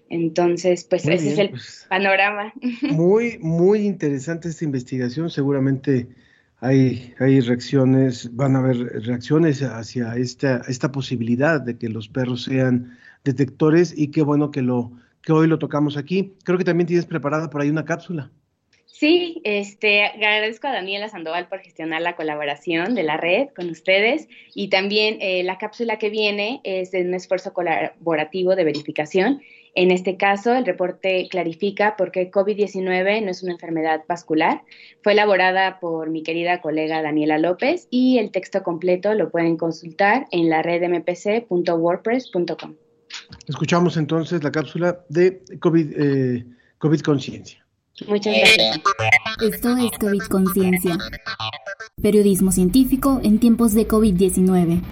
[0.08, 2.52] Entonces, pues ese es el pues, panorama.
[2.82, 5.30] Muy, muy interesante esta investigación.
[5.30, 6.06] Seguramente
[6.62, 12.44] hay, hay reacciones, van a haber reacciones hacia esta, esta posibilidad de que los perros
[12.44, 16.34] sean detectores y qué bueno que, lo, que hoy lo tocamos aquí.
[16.44, 18.30] Creo que también tienes preparada por ahí una cápsula.
[18.86, 24.28] Sí, este, agradezco a Daniela Sandoval por gestionar la colaboración de la red con ustedes
[24.54, 29.42] y también eh, la cápsula que viene es de un esfuerzo colaborativo de verificación
[29.74, 34.62] en este caso, el reporte clarifica por qué COVID-19 no es una enfermedad vascular.
[35.02, 40.26] Fue elaborada por mi querida colega Daniela López y el texto completo lo pueden consultar
[40.30, 42.74] en la red mpc.wordpress.com.
[43.48, 46.44] Escuchamos entonces la cápsula de COVID, eh,
[46.78, 47.64] COVID Conciencia.
[48.06, 48.80] Muchas gracias.
[49.40, 50.98] Esto es COVID Conciencia.
[52.00, 54.82] Periodismo científico en tiempos de COVID-19.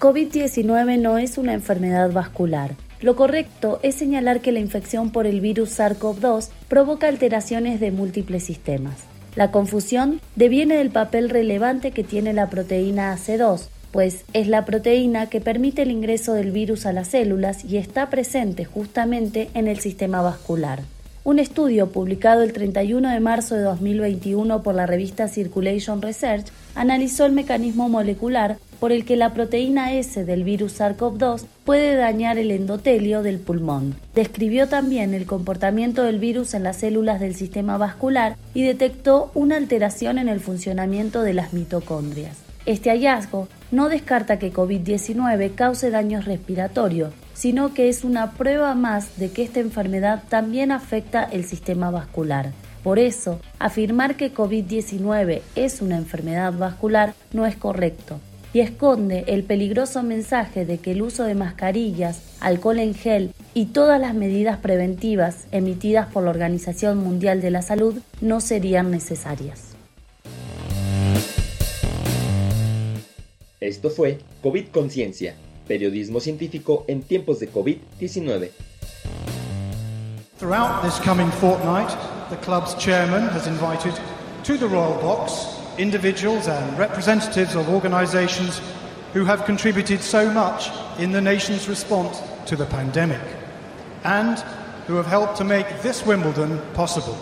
[0.00, 2.74] COVID-19 no es una enfermedad vascular.
[3.02, 8.42] Lo correcto es señalar que la infección por el virus SARS-CoV-2 provoca alteraciones de múltiples
[8.42, 8.94] sistemas.
[9.36, 15.28] La confusión deviene del papel relevante que tiene la proteína AC2, pues es la proteína
[15.28, 19.80] que permite el ingreso del virus a las células y está presente justamente en el
[19.80, 20.80] sistema vascular.
[21.24, 27.26] Un estudio publicado el 31 de marzo de 2021 por la revista Circulation Research analizó
[27.26, 32.50] el mecanismo molecular por el que la proteína S del virus SARS-CoV-2 puede dañar el
[32.50, 33.94] endotelio del pulmón.
[34.14, 39.56] Describió también el comportamiento del virus en las células del sistema vascular y detectó una
[39.56, 42.38] alteración en el funcionamiento de las mitocondrias.
[42.66, 49.18] Este hallazgo no descarta que COVID-19 cause daños respiratorios, sino que es una prueba más
[49.18, 52.52] de que esta enfermedad también afecta el sistema vascular.
[52.82, 58.20] Por eso, afirmar que COVID-19 es una enfermedad vascular no es correcto
[58.52, 63.66] y esconde el peligroso mensaje de que el uso de mascarillas, alcohol en gel y
[63.66, 69.68] todas las medidas preventivas emitidas por la Organización Mundial de la Salud no serían necesarias.
[73.60, 75.34] Esto fue COVID Conciencia
[75.70, 78.50] periodismo científico en tiempos de COVID-19.
[82.30, 83.98] The club's chairman has invited
[84.44, 88.60] to the Royal Box individuals and representatives of organisations
[89.12, 93.20] who have contributed so much in the nation's response to the pandemic
[94.04, 94.38] and
[94.86, 97.18] who have helped to make this Wimbledon possible.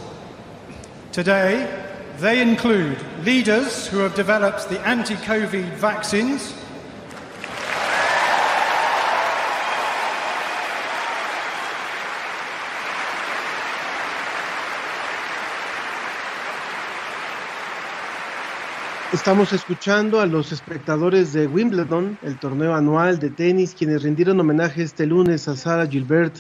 [1.13, 1.67] Today,
[2.19, 6.53] they include leaders who have developed the anti COVID vaccines
[19.19, 24.85] Estamos escuchando a los espectadores de Wimbledon, el torneo anual de tenis, quienes rindieron homenaje
[24.85, 26.37] este lunes a Sarah Gilbert,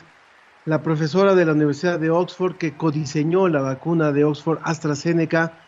[0.64, 5.58] la profesora de la Universidad de Oxford que codiseñó la vacuna de Oxford AstraZeneca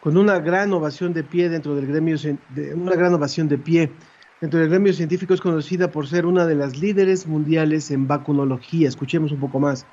[0.00, 2.16] con una gran ovación de pie dentro del gremio
[2.48, 3.92] de, una gran ovación de pie
[4.40, 8.88] dentro del gremio científico es conocida por ser una de las líderes mundiales en vacunología.
[8.88, 9.84] Escuchemos un poco más.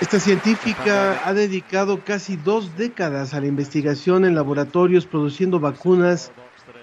[0.00, 6.32] Esta científica ha dedicado casi dos décadas a la investigación en laboratorios produciendo vacunas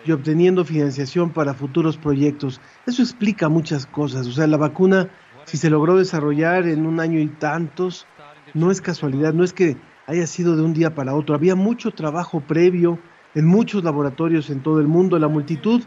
[0.06, 2.62] y obteniendo financiación para futuros proyectos.
[2.86, 4.28] Eso explica muchas cosas.
[4.28, 5.10] O sea, la vacuna,
[5.46, 8.06] si se logró desarrollar en un año y tantos,
[8.54, 11.34] no es casualidad, no es que haya sido de un día para otro.
[11.34, 13.00] Había mucho trabajo previo
[13.34, 15.18] en muchos laboratorios en todo el mundo.
[15.18, 15.82] La multitud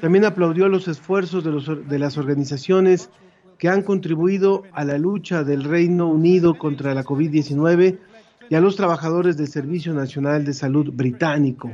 [0.00, 3.10] también aplaudió los esfuerzos de, los, de las organizaciones
[3.58, 7.98] que han contribuido a la lucha del Reino Unido contra la COVID-19
[8.48, 11.72] y a los trabajadores del Servicio Nacional de Salud británico.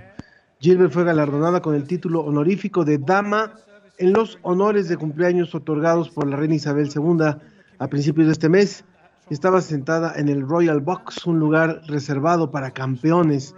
[0.60, 3.54] Gilbert fue galardonada con el título honorífico de Dama
[3.98, 7.34] en los honores de cumpleaños otorgados por la reina Isabel II
[7.78, 8.84] a principios de este mes.
[9.28, 13.54] Estaba sentada en el Royal Box, un lugar reservado para campeones,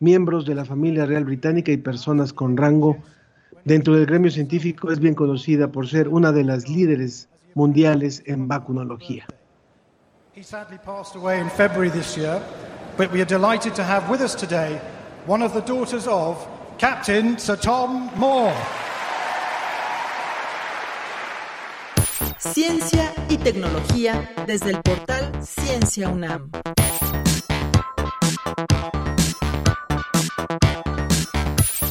[0.00, 2.96] miembros de la familia real británica y personas con rango.
[3.64, 8.46] Dentro del gremio científico es bien conocida por ser una de las líderes mundiales en
[8.46, 9.26] vacunología.
[10.34, 12.40] He sadly passed away in February this year,
[12.98, 14.78] but we are delighted to have with us today
[15.26, 16.46] one of the daughters of
[16.78, 18.54] Captain Sir Tom Moore.
[22.38, 26.50] Ciencia y tecnología desde el portal Ciencia UNAM.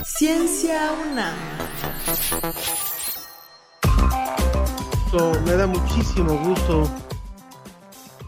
[0.04, 2.95] Ciencia UNAM.
[5.16, 6.92] Me da muchísimo gusto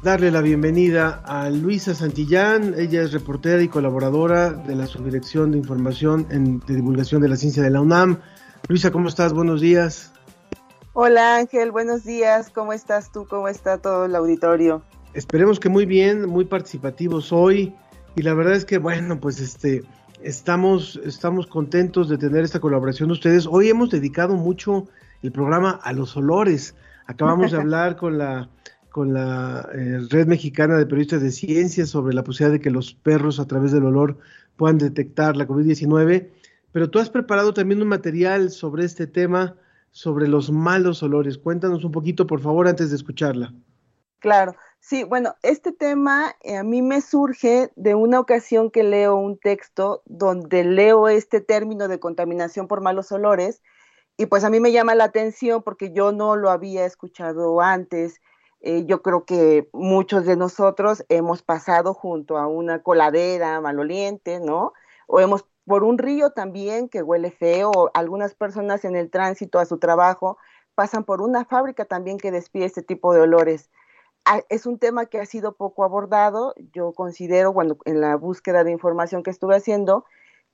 [0.04, 2.76] darle la bienvenida a Luisa Santillán.
[2.78, 7.36] Ella es reportera y colaboradora de la Subdirección de Información en, de Divulgación de la
[7.36, 8.22] Ciencia de la UNAM.
[8.70, 9.34] Luisa, ¿cómo estás?
[9.34, 10.14] Buenos días.
[10.94, 12.50] Hola Ángel, buenos días.
[12.52, 13.28] ¿Cómo estás tú?
[13.30, 14.82] ¿Cómo está todo el auditorio?
[15.14, 17.76] Esperemos que muy bien, muy participativos hoy.
[18.16, 19.84] Y la verdad es que, bueno, pues este,
[20.24, 23.46] estamos, estamos contentos de tener esta colaboración de ustedes.
[23.46, 24.88] Hoy hemos dedicado mucho
[25.24, 26.76] el programa a los olores.
[27.06, 28.50] Acabamos de hablar con la,
[28.90, 32.94] con la eh, Red Mexicana de Periodistas de Ciencias sobre la posibilidad de que los
[32.94, 34.18] perros a través del olor
[34.56, 36.30] puedan detectar la COVID-19.
[36.72, 39.56] Pero tú has preparado también un material sobre este tema
[39.92, 41.38] sobre los malos olores.
[41.38, 43.54] Cuéntanos un poquito, por favor, antes de escucharla.
[44.20, 49.16] Claro, sí, bueno, este tema eh, a mí me surge de una ocasión que leo
[49.16, 53.62] un texto donde leo este término de contaminación por malos olores
[54.18, 58.20] y pues a mí me llama la atención porque yo no lo había escuchado antes.
[58.62, 64.74] Eh, yo creo que muchos de nosotros hemos pasado junto a una coladera maloliente, ¿no?
[65.06, 69.66] O hemos por un río también que huele feo, algunas personas en el tránsito a
[69.66, 70.38] su trabajo
[70.76, 73.70] pasan por una fábrica también que despide este tipo de olores.
[74.26, 78.64] Ah, es un tema que ha sido poco abordado, yo considero, cuando en la búsqueda
[78.64, 80.06] de información que estuve haciendo,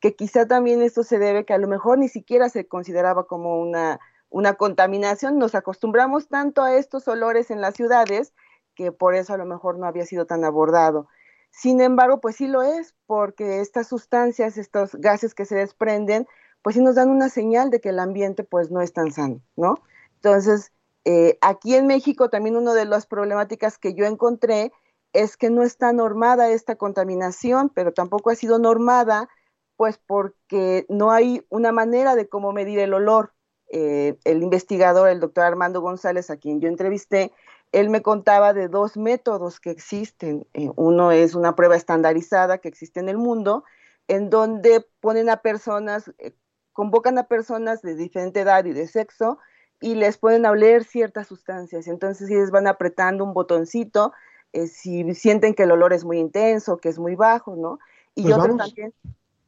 [0.03, 3.61] que quizá también esto se debe que a lo mejor ni siquiera se consideraba como
[3.61, 8.33] una, una contaminación, nos acostumbramos tanto a estos olores en las ciudades
[8.75, 11.07] que por eso a lo mejor no había sido tan abordado.
[11.51, 16.27] Sin embargo, pues sí lo es, porque estas sustancias, estos gases que se desprenden,
[16.63, 19.39] pues sí nos dan una señal de que el ambiente pues no es tan sano,
[19.55, 19.75] ¿no?
[20.15, 20.73] Entonces,
[21.05, 24.73] eh, aquí en México también una de las problemáticas que yo encontré
[25.13, 29.29] es que no está normada esta contaminación, pero tampoco ha sido normada,
[29.75, 33.33] pues porque no hay una manera de cómo medir el olor.
[33.69, 37.31] Eh, el investigador, el doctor Armando González, a quien yo entrevisté,
[37.73, 40.47] él me contaba de dos métodos que existen.
[40.53, 43.63] Eh, uno es una prueba estandarizada que existe en el mundo,
[44.07, 46.33] en donde ponen a personas, eh,
[46.71, 49.39] convocan a personas de diferente edad y de sexo
[49.81, 51.87] y les pueden oler ciertas sustancias.
[51.87, 54.13] Entonces ellos van apretando un botoncito
[54.53, 57.79] eh, si sienten que el olor es muy intenso, que es muy bajo, ¿no?
[58.13, 58.93] Y pues también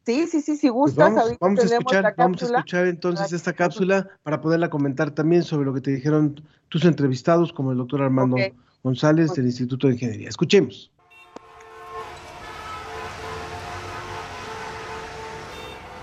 [0.05, 3.53] Sí, sí, sí, si pues gustas, vamos, vamos, a escuchar, vamos a escuchar entonces esta
[3.53, 6.39] cápsula para poderla comentar también sobre lo que te dijeron
[6.69, 8.53] tus entrevistados, como el doctor Armando okay.
[8.83, 10.29] González del Instituto de Ingeniería.
[10.29, 10.91] Escuchemos.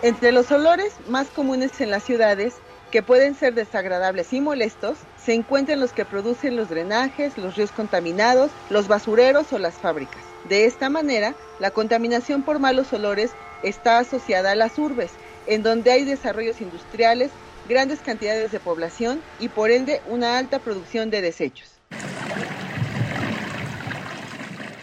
[0.03, 2.55] Entre los olores más comunes en las ciudades,
[2.91, 7.71] que pueden ser desagradables y molestos, se encuentran los que producen los drenajes, los ríos
[7.71, 10.25] contaminados, los basureros o las fábricas.
[10.49, 15.13] De esta manera, la contaminación por malos olores está asociada a las urbes,
[15.47, 17.31] en donde hay desarrollos industriales,
[17.69, 21.69] grandes cantidades de población y por ende una alta producción de desechos.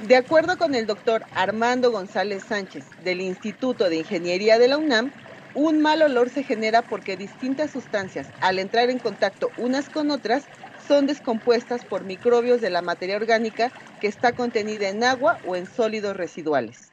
[0.07, 5.11] De acuerdo con el doctor Armando González Sánchez del Instituto de Ingeniería de la UNAM,
[5.53, 10.45] un mal olor se genera porque distintas sustancias, al entrar en contacto unas con otras,
[10.87, 15.67] son descompuestas por microbios de la materia orgánica que está contenida en agua o en
[15.67, 16.91] sólidos residuales.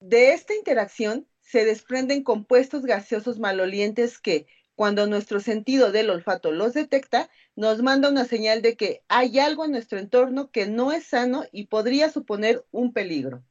[0.00, 6.74] De esta interacción se desprenden compuestos gaseosos malolientes que, cuando nuestro sentido del olfato los
[6.74, 11.06] detecta, nos manda una señal de que hay algo en nuestro entorno que no es
[11.06, 13.42] sano y podría suponer un peligro.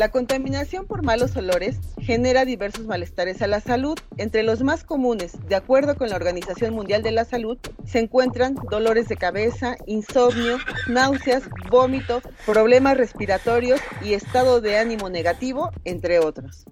[0.00, 3.98] La contaminación por malos olores genera diversos malestares a la salud.
[4.16, 8.54] Entre los más comunes, de acuerdo con la Organización Mundial de la Salud, se encuentran
[8.70, 10.56] dolores de cabeza, insomnio,
[10.88, 16.64] náuseas, vómito, problemas respiratorios y estado de ánimo negativo, entre otros.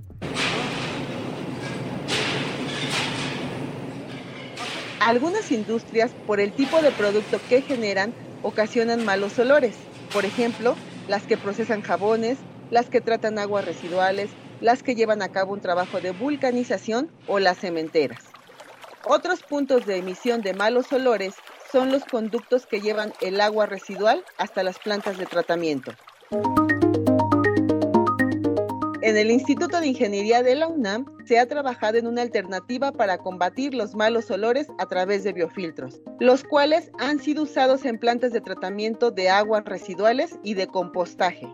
[5.01, 9.75] Algunas industrias, por el tipo de producto que generan, ocasionan malos olores.
[10.14, 10.77] Por ejemplo,
[11.09, 12.38] las que procesan jabones,
[12.70, 17.38] las que tratan aguas residuales, las que llevan a cabo un trabajo de vulcanización o
[17.38, 18.33] las cementeras.
[19.04, 21.35] Otros puntos de emisión de malos olores
[21.72, 25.92] son los conductos que llevan el agua residual hasta las plantas de tratamiento.
[29.00, 33.16] En el Instituto de Ingeniería de la UNAM se ha trabajado en una alternativa para
[33.16, 38.33] combatir los malos olores a través de biofiltros, los cuales han sido usados en plantas
[38.33, 41.48] de tratamiento de aguas residuales y de compostaje.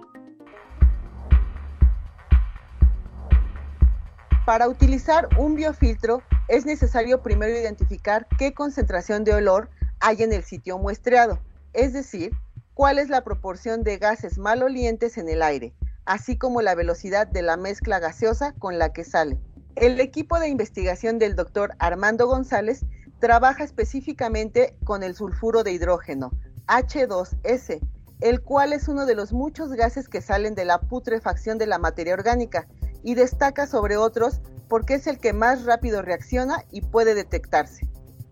[4.44, 9.70] Para utilizar un biofiltro es necesario primero identificar qué concentración de olor
[10.00, 11.38] hay en el sitio muestreado,
[11.72, 12.32] es decir,
[12.74, 15.72] cuál es la proporción de gases malolientes en el aire,
[16.04, 19.40] así como la velocidad de la mezcla gaseosa con la que sale.
[19.76, 22.84] El equipo de investigación del doctor Armando González
[23.20, 26.32] trabaja específicamente con el sulfuro de hidrógeno,
[26.66, 27.80] H2S,
[28.20, 31.78] el cual es uno de los muchos gases que salen de la putrefacción de la
[31.78, 32.68] materia orgánica
[33.04, 37.86] y destaca sobre otros porque es el que más rápido reacciona y puede detectarse.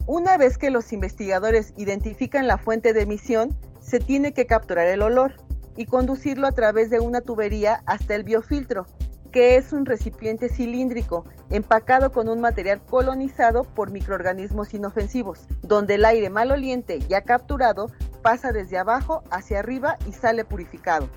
[0.06, 5.02] Una vez que los investigadores identifican la fuente de emisión, se tiene que capturar el
[5.02, 5.34] olor
[5.76, 8.86] y conducirlo a través de una tubería hasta el biofiltro,
[9.30, 16.04] que es un recipiente cilíndrico empacado con un material colonizado por microorganismos inofensivos, donde el
[16.04, 17.86] aire maloliente ya capturado
[18.22, 21.08] pasa desde abajo hacia arriba y sale purificado.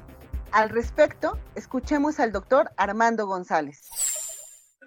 [0.56, 3.90] Al respecto, escuchemos al doctor Armando González.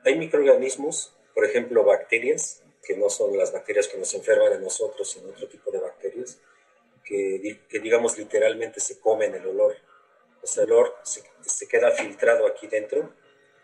[0.02, 5.10] Hay microorganismos, por ejemplo bacterias, que no son las bacterias que nos enferman a nosotros,
[5.10, 6.38] sino otro tipo de bacterias,
[7.04, 9.76] que, digamos literalmente se comen el olor.
[10.42, 13.12] Ese olor se, queda filtrado aquí dentro,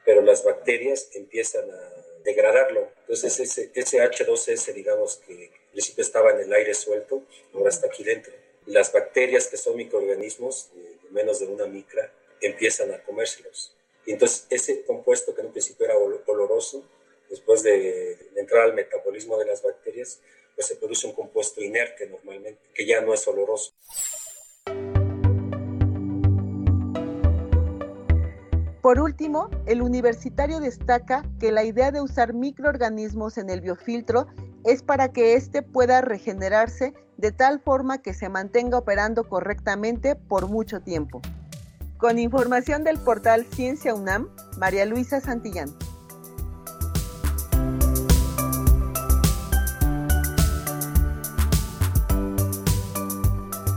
[0.05, 1.91] pero las bacterias empiezan a
[2.23, 2.87] degradarlo.
[3.01, 7.23] Entonces ese, ese H2S, digamos que al principio estaba en el aire suelto,
[7.55, 8.35] ahora está aquí dentro.
[8.67, 10.71] Las bacterias que son microorganismos,
[11.15, 13.75] menos de una micra, empiezan a comérselos.
[14.05, 16.85] Y entonces ese compuesto que en un principio era oloroso,
[17.31, 20.21] después de, entrar al metabolismo de las bacterias,
[20.55, 23.73] pues se produce un compuesto inerte normalmente, que ya no es oloroso.
[28.83, 34.27] Por último, el universitario destaca que la idea de usar microorganismos en el biofiltro
[34.65, 40.49] es para que éste pueda regenerarse de tal forma que se mantenga operando correctamente por
[40.49, 41.21] mucho tiempo.
[41.99, 45.71] Con información del portal Ciencia UNAM, María Luisa Santillán.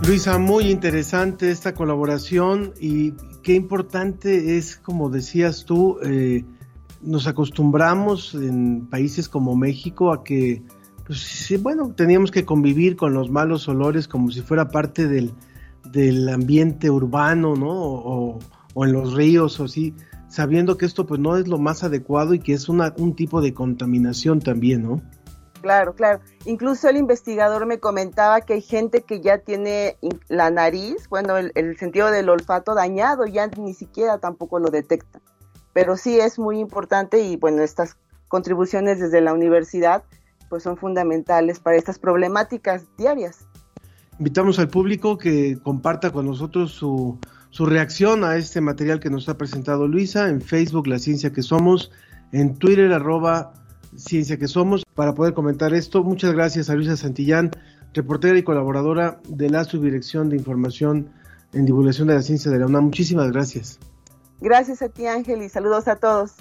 [0.06, 3.12] Luisa, muy interesante esta colaboración y
[3.44, 6.46] qué importante es, como decías tú, eh,
[7.02, 10.64] nos acostumbramos en países como México a que,
[11.08, 15.34] pues bueno, teníamos que convivir con los malos olores como si fuera parte del,
[15.86, 17.72] del ambiente urbano, ¿no?
[17.72, 18.40] O,
[18.76, 19.96] en los ríos o así,
[20.28, 23.42] sabiendo que esto pues no es lo más adecuado y que es una, un tipo
[23.42, 25.02] de contaminación también, ¿no?
[25.62, 26.20] Claro, claro.
[26.46, 29.98] Incluso el investigador me comentaba que hay gente que ya tiene
[30.28, 35.22] la nariz, bueno, el, el sentido del olfato dañado, ya ni siquiera tampoco lo detecta.
[35.74, 37.98] Pero sí es muy importante y bueno, estas
[38.28, 40.04] contribuciones desde la universidad
[40.50, 43.48] pues son fundamentales para estas problemáticas diarias.
[44.20, 47.20] Invitamos al público que comparta con nosotros su,
[47.50, 51.44] su reacción a este material que nos ha presentado Luisa en Facebook, La Ciencia que
[51.44, 51.92] Somos,
[52.32, 53.54] en Twitter, arroba
[53.96, 56.04] Ciencia que Somos, para poder comentar esto.
[56.04, 57.52] Muchas gracias a Luisa Santillán,
[57.94, 61.10] reportera y colaboradora de la Subdirección de Información
[61.54, 62.86] en Divulgación de la Ciencia de la UNAM.
[62.86, 63.80] Muchísimas gracias.
[64.42, 66.36] Gracias a ti, Ángel, y saludos a todos.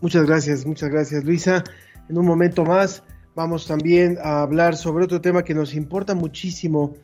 [0.00, 1.64] Muchas gracias, muchas gracias, Luisa.
[2.08, 3.02] En un momento más
[3.36, 6.94] vamos también a hablar sobre otro tema que nos importa muchísimo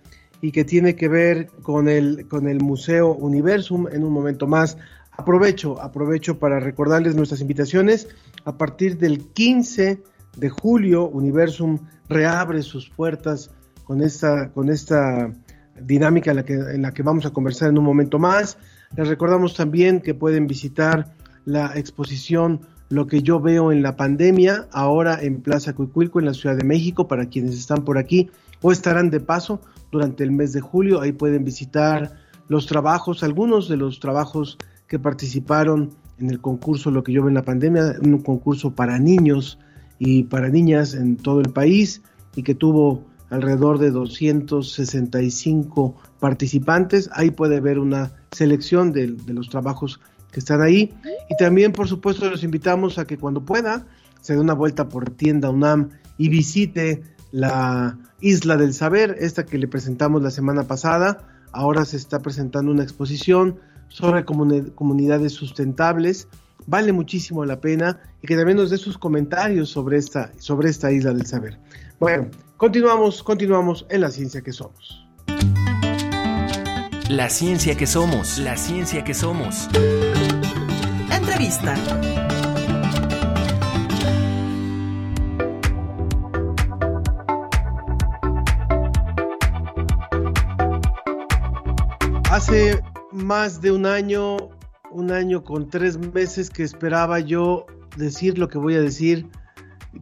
[0.40, 4.78] y que tiene que ver con el, con el Museo Universum en un momento más.
[5.12, 8.08] Aprovecho, aprovecho para recordarles nuestras invitaciones.
[8.46, 10.02] A partir del 15
[10.38, 11.78] de julio, Universum
[12.08, 13.50] reabre sus puertas
[13.84, 15.30] con esta, con esta
[15.78, 18.56] dinámica en la, que, en la que vamos a conversar en un momento más.
[18.96, 21.14] Les recordamos también que pueden visitar
[21.44, 22.62] la exposición
[22.92, 26.64] Lo que yo veo en la pandemia, ahora en Plaza Cuicuilco, en la Ciudad de
[26.64, 28.28] México, para quienes están por aquí
[28.60, 31.00] o estarán de paso durante el mes de julio.
[31.00, 32.12] Ahí pueden visitar
[32.48, 35.88] los trabajos, algunos de los trabajos que participaron
[36.18, 39.58] en el concurso Lo que yo veo en la pandemia, un concurso para niños
[39.98, 42.02] y para niñas en todo el país
[42.36, 47.08] y que tuvo alrededor de 265 participantes.
[47.14, 49.98] Ahí puede ver una selección de, de, los trabajos
[50.32, 50.92] que están ahí.
[51.30, 53.86] Y también, por supuesto, los invitamos a que cuando pueda
[54.20, 57.02] se dé una vuelta por tienda UNAM y visite
[57.32, 61.28] la Isla del Saber, esta que le presentamos la semana pasada.
[61.52, 63.58] Ahora se está presentando una exposición
[63.88, 66.28] sobre comunidades sustentables.
[66.66, 70.92] Vale muchísimo la pena y que también nos dé sus comentarios sobre esta, sobre esta
[70.92, 71.58] Isla del Saber.
[71.98, 75.04] Bueno, continuamos, continuamos en la ciencia que somos.
[77.08, 79.68] La ciencia que somos, la ciencia que somos.
[92.30, 92.80] Hace
[93.10, 94.36] más de un año,
[94.92, 97.66] un año con tres meses que esperaba yo
[97.96, 99.28] decir lo que voy a decir,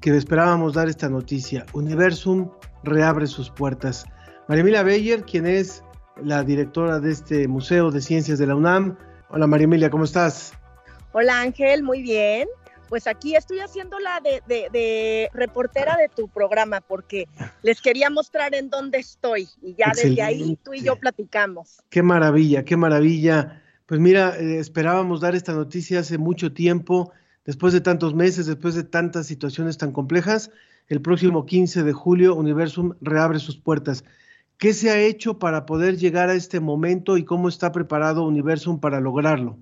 [0.02, 1.64] que esperábamos dar esta noticia.
[1.72, 2.50] Universum
[2.84, 4.04] reabre sus puertas.
[4.46, 5.82] María Emilia Beyer, quien es
[6.22, 8.98] la directora de este Museo de Ciencias de la UNAM.
[9.30, 10.59] Hola María Emilia, ¿cómo estás?
[11.12, 12.48] Hola Ángel, muy bien.
[12.88, 17.28] Pues aquí estoy haciendo la de, de, reportera de tu programa porque
[17.62, 21.78] les quería mostrar en dónde estoy y ya desde ahí tú y yo platicamos.
[21.88, 23.62] Qué maravilla, qué maravilla.
[23.86, 27.12] Pues mira, eh, esperábamos dar esta noticia hace mucho tiempo,
[27.44, 30.50] después de tantos meses, después de tantas situaciones tan complejas.
[30.88, 34.04] El próximo 15 de julio, Universum reabre sus puertas.
[34.58, 38.80] ¿Qué se ha hecho para poder llegar a este momento y cómo está preparado Universum
[38.80, 39.58] para lograrlo?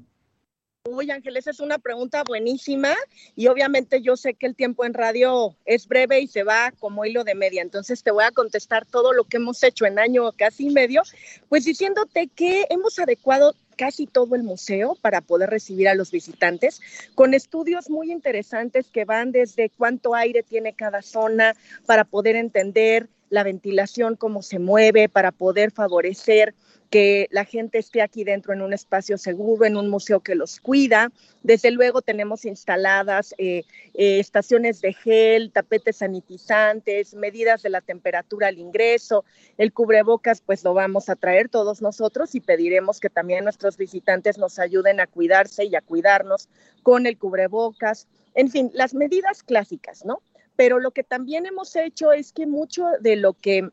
[0.98, 2.92] Uy, Ángel, esa es una pregunta buenísima
[3.36, 7.04] y obviamente yo sé que el tiempo en radio es breve y se va como
[7.04, 10.32] hilo de media, entonces te voy a contestar todo lo que hemos hecho en año
[10.32, 11.02] casi medio,
[11.48, 16.80] pues diciéndote que hemos adecuado casi todo el museo para poder recibir a los visitantes,
[17.14, 21.54] con estudios muy interesantes que van desde cuánto aire tiene cada zona
[21.86, 26.56] para poder entender la ventilación, cómo se mueve, para poder favorecer
[26.90, 30.60] que la gente esté aquí dentro en un espacio seguro, en un museo que los
[30.60, 31.10] cuida.
[31.42, 33.64] Desde luego tenemos instaladas eh,
[33.94, 39.24] eh, estaciones de gel, tapetes sanitizantes, medidas de la temperatura al ingreso.
[39.58, 44.38] El cubrebocas pues lo vamos a traer todos nosotros y pediremos que también nuestros visitantes
[44.38, 46.48] nos ayuden a cuidarse y a cuidarnos
[46.82, 48.06] con el cubrebocas.
[48.34, 50.22] En fin, las medidas clásicas, ¿no?
[50.58, 53.70] pero lo que también hemos hecho es que mucho de lo que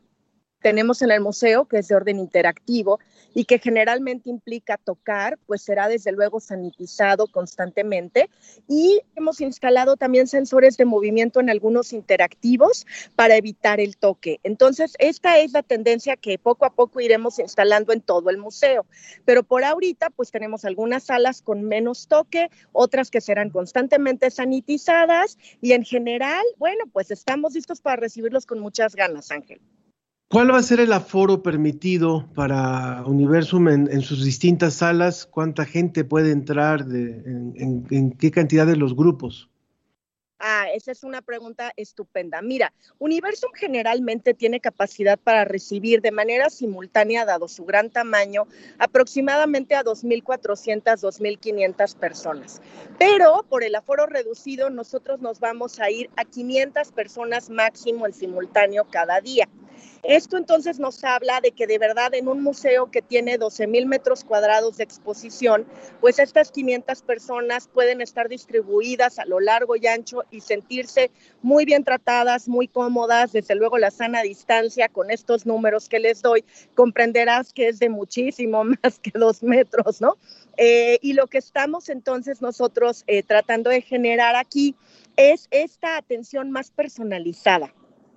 [0.60, 2.98] tenemos en el museo, que es de orden interactivo
[3.34, 8.30] y que generalmente implica tocar, pues será desde luego sanitizado constantemente.
[8.68, 14.40] Y hemos instalado también sensores de movimiento en algunos interactivos para evitar el toque.
[14.42, 18.86] Entonces, esta es la tendencia que poco a poco iremos instalando en todo el museo.
[19.24, 25.38] Pero por ahorita, pues tenemos algunas salas con menos toque, otras que serán constantemente sanitizadas
[25.60, 29.60] y en general, bueno, pues estamos listos para recibirlos con muchas ganas, Ángel.
[30.28, 35.24] ¿Cuál va a ser el aforo permitido para Universum en, sus distintas salas?
[35.24, 36.80] ¿Cuánta gente puede entrar?
[36.80, 39.48] en, qué cantidad de los grupos?
[40.72, 42.42] Esa es una pregunta estupenda.
[42.42, 48.46] Mira, Universum generalmente tiene capacidad para recibir de manera simultánea, dado su gran tamaño,
[48.78, 52.60] aproximadamente a 2.400, 2.500 personas.
[52.98, 58.12] Pero por el aforo reducido, nosotros nos vamos a ir a 500 personas máximo en
[58.12, 59.48] simultáneo cada día.
[60.02, 63.86] Esto entonces nos habla de que de verdad en un museo que tiene 12 mil
[63.86, 65.66] metros cuadrados de exposición,
[66.00, 71.10] pues estas 500 personas pueden estar distribuidas a lo largo y ancho y sentirse
[71.42, 76.22] muy bien tratadas, muy cómodas, desde luego la sana distancia con estos números que les
[76.22, 76.44] doy,
[76.74, 80.16] comprenderás que es de muchísimo más que dos metros, ¿no?
[80.56, 84.74] Eh, y lo que estamos entonces nosotros eh, tratando de generar aquí
[85.16, 87.74] es esta atención más personalizada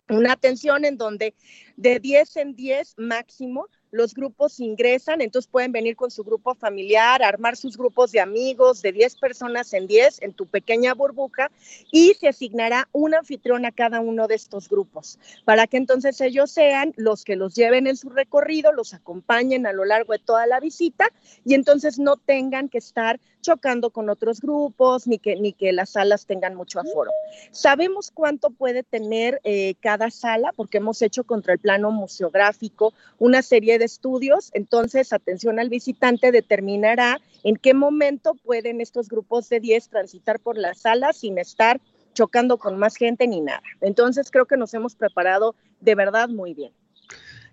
[0.10, 1.36] una atención en donde
[1.78, 7.24] de 10 en 10 máximo los grupos ingresan, entonces pueden venir con su grupo familiar,
[7.24, 11.52] armar sus grupos de amigos de 10 personas en 10 en tu pequeña burbuja
[11.92, 16.52] y se asignará un anfitrión a cada uno de estos grupos para que entonces ellos
[16.52, 20.46] sean los que los lleven en su recorrido, los acompañen a lo largo de toda
[20.46, 21.10] la visita
[21.46, 25.92] y entonces no tengan que estar chocando con otros grupos ni que, ni que las
[25.92, 27.10] salas tengan mucho aforo.
[27.52, 33.42] Sabemos cuánto puede tener eh, cada sala porque hemos hecho contra el plano museográfico una
[33.42, 39.60] serie de estudios, entonces atención al visitante determinará en qué momento pueden estos grupos de
[39.60, 41.82] 10 transitar por la sala sin estar
[42.14, 43.64] chocando con más gente ni nada.
[43.82, 46.74] Entonces creo que nos hemos preparado de verdad muy bien.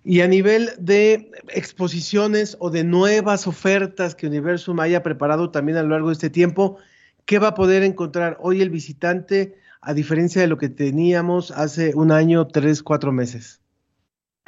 [0.03, 5.83] Y a nivel de exposiciones o de nuevas ofertas que Universum haya preparado también a
[5.83, 6.77] lo largo de este tiempo,
[7.25, 11.93] ¿qué va a poder encontrar hoy el visitante a diferencia de lo que teníamos hace
[11.95, 13.61] un año, tres, cuatro meses?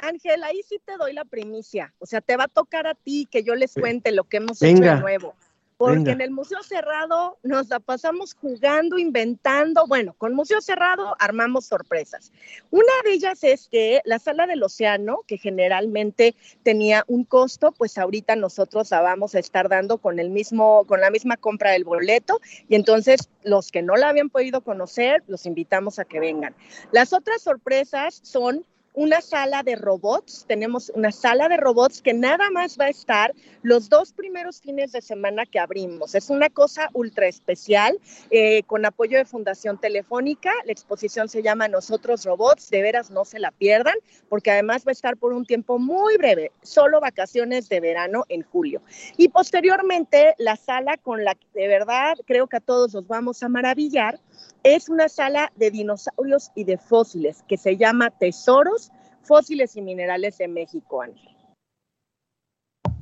[0.00, 1.92] Ángel, ahí sí te doy la primicia.
[1.98, 4.60] O sea, te va a tocar a ti que yo les cuente lo que hemos
[4.62, 5.34] hecho de nuevo
[5.80, 9.86] porque en el museo cerrado nos la pasamos jugando, inventando.
[9.86, 12.32] Bueno, con museo cerrado armamos sorpresas.
[12.70, 17.96] Una de ellas es que la sala del océano, que generalmente tenía un costo, pues
[17.96, 21.84] ahorita nosotros la vamos a estar dando con el mismo, con la misma compra del
[21.84, 22.42] boleto.
[22.68, 26.54] Y entonces los que no la habían podido conocer, los invitamos a que vengan.
[26.92, 32.50] Las otras sorpresas son una sala de robots, tenemos una sala de robots que nada
[32.50, 33.32] más va a estar
[33.62, 36.14] los dos primeros fines de semana que abrimos.
[36.14, 37.98] Es una cosa ultra especial
[38.30, 40.52] eh, con apoyo de Fundación Telefónica.
[40.64, 43.94] La exposición se llama Nosotros Robots, de veras no se la pierdan,
[44.28, 48.42] porque además va a estar por un tiempo muy breve, solo vacaciones de verano en
[48.42, 48.82] julio.
[49.16, 53.42] Y posteriormente la sala con la que de verdad creo que a todos nos vamos
[53.42, 54.18] a maravillar
[54.62, 58.90] Es una sala de dinosaurios y de fósiles que se llama Tesoros,
[59.22, 61.36] Fósiles y Minerales de México, Ángel.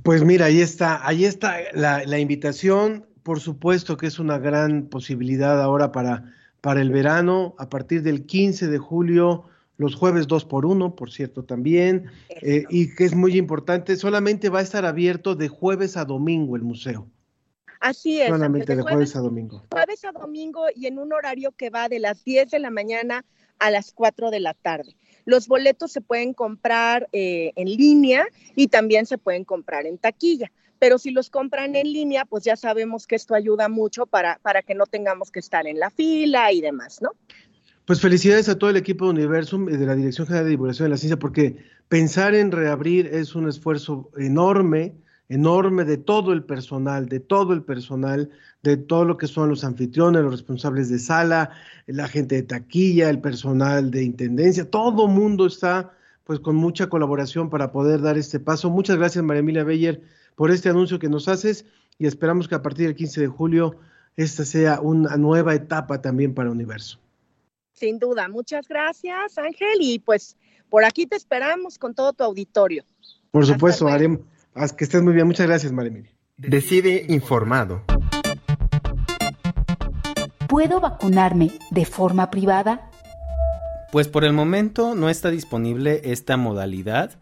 [0.03, 3.07] Pues mira, ahí está, ahí está la, la, invitación.
[3.23, 8.25] Por supuesto que es una gran posibilidad ahora para, para el verano, a partir del
[8.25, 9.45] 15 de julio,
[9.77, 12.07] los jueves 2 por 1 por cierto, también,
[12.43, 16.57] eh, y que es muy importante, solamente va a estar abierto de jueves a domingo
[16.57, 17.07] el museo.
[17.81, 18.29] Así es.
[18.29, 19.65] Solamente de, jueves, a domingo.
[19.71, 23.25] Jueves a domingo y en un horario que va de las 10 de la mañana
[23.59, 24.97] a las 4 de la tarde.
[25.25, 28.27] Los boletos se pueden comprar eh, en línea
[28.57, 30.51] y también se pueden comprar en taquilla.
[30.79, 34.63] Pero si los compran en línea, pues ya sabemos que esto ayuda mucho para, para
[34.63, 37.11] que no tengamos que estar en la fila y demás, ¿no?
[37.85, 40.87] Pues felicidades a todo el equipo de Universum y de la Dirección General de Divulgación
[40.87, 41.57] de la Ciencia, porque
[41.89, 44.95] pensar en reabrir es un esfuerzo enorme
[45.29, 48.31] enorme de todo el personal, de todo el personal,
[48.63, 51.51] de todo lo que son los anfitriones, los responsables de sala,
[51.87, 55.93] la gente de taquilla, el personal de intendencia, todo mundo está
[56.25, 58.69] pues con mucha colaboración para poder dar este paso.
[58.69, 60.03] Muchas gracias María Emilia Beyer
[60.35, 61.65] por este anuncio que nos haces
[61.99, 63.77] y esperamos que a partir del 15 de julio
[64.17, 66.99] esta sea una nueva etapa también para Universo.
[67.73, 70.37] Sin duda, muchas gracias Ángel y pues
[70.69, 72.85] por aquí te esperamos con todo tu auditorio.
[73.31, 74.21] Por supuesto, haremos
[74.77, 75.27] que estés muy bien.
[75.27, 76.03] Muchas gracias, María
[76.37, 77.83] Decide informado.
[80.49, 82.91] ¿Puedo vacunarme de forma privada?
[83.93, 87.19] Pues por el momento no está disponible esta modalidad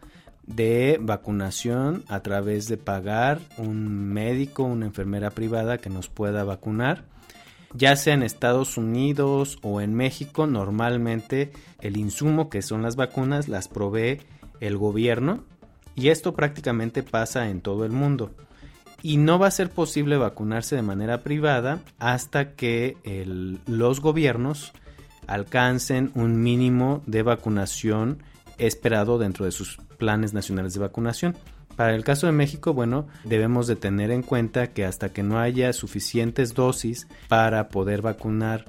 [0.47, 7.05] de vacunación a través de pagar un médico, una enfermera privada que nos pueda vacunar.
[7.75, 13.49] Ya sea en Estados Unidos o en México, normalmente el insumo que son las vacunas
[13.49, 14.21] las provee
[14.61, 15.45] el gobierno
[15.97, 18.31] y esto prácticamente pasa en todo el mundo.
[19.03, 22.97] Y no va a ser posible vacunarse de manera privada hasta que
[23.67, 24.73] los gobiernos
[25.27, 28.23] alcancen un mínimo de vacunación
[28.59, 31.37] esperado dentro de sus planes nacionales de vacunación.
[31.77, 35.39] Para el caso de México, bueno, debemos de tener en cuenta que hasta que no
[35.39, 38.65] haya suficientes dosis para poder vacunar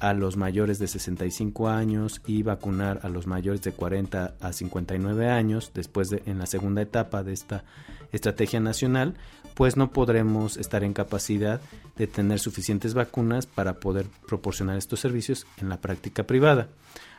[0.00, 5.28] a los mayores de 65 años y vacunar a los mayores de 40 a 59
[5.28, 7.64] años después de en la segunda etapa de esta
[8.12, 9.14] estrategia nacional,
[9.54, 11.60] pues no podremos estar en capacidad
[11.96, 16.68] de tener suficientes vacunas para poder proporcionar estos servicios en la práctica privada.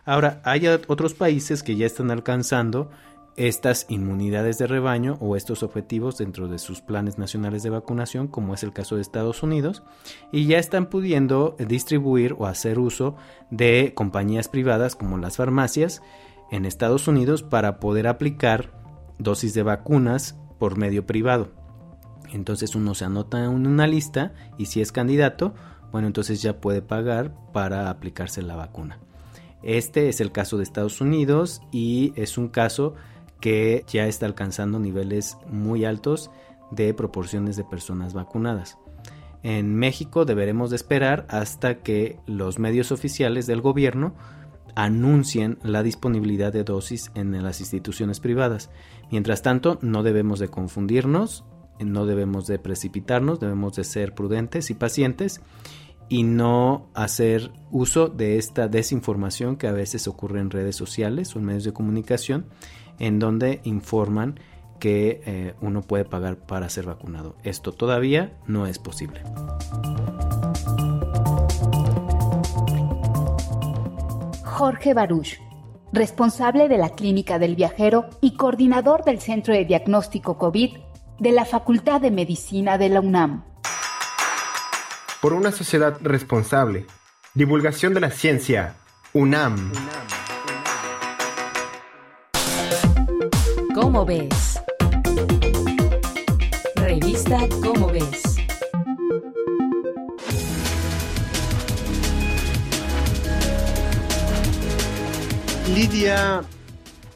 [0.05, 2.89] Ahora, hay otros países que ya están alcanzando
[3.39, 8.53] estas inmunidades de rebaño o estos objetivos dentro de sus planes nacionales de vacunación, como
[8.53, 9.81] es el caso de Estados Unidos,
[10.33, 13.15] y ya están pudiendo distribuir o hacer uso
[13.49, 16.01] de compañías privadas como las farmacias
[16.51, 18.73] en Estados Unidos para poder aplicar
[19.19, 21.47] dosis de vacunas por medio privado.
[22.33, 25.53] Entonces uno se anota en una lista y si es candidato,
[25.93, 28.99] bueno, entonces ya puede pagar para aplicarse la vacuna.
[29.63, 32.95] Este es el caso de Estados Unidos y es un caso
[33.39, 36.31] que ya está alcanzando niveles muy altos
[36.71, 38.77] de proporciones de personas vacunadas.
[39.41, 44.13] En México deberemos de esperar hasta que los medios oficiales del gobierno
[44.75, 48.69] anuncien la disponibilidad de dosis en las instituciones privadas.
[49.11, 51.45] Mientras tanto, no debemos de confundirnos,
[51.79, 55.41] no debemos de precipitarnos, debemos de ser prudentes y pacientes
[56.09, 61.39] y no hacer uso de esta desinformación que a veces ocurre en redes sociales o
[61.39, 62.47] en medios de comunicación
[62.99, 64.39] en donde informan
[64.79, 67.35] que eh, uno puede pagar para ser vacunado.
[67.43, 69.21] Esto todavía no es posible.
[74.43, 75.39] Jorge Baruch,
[75.93, 80.77] responsable de la Clínica del Viajero y coordinador del Centro de Diagnóstico COVID
[81.19, 83.43] de la Facultad de Medicina de la UNAM.
[85.21, 86.85] Por una sociedad responsable.
[87.33, 88.75] Divulgación de la ciencia.
[89.13, 89.71] UNAM.
[93.91, 94.61] ¿Cómo ves?
[96.75, 98.21] Revista Cómo ves.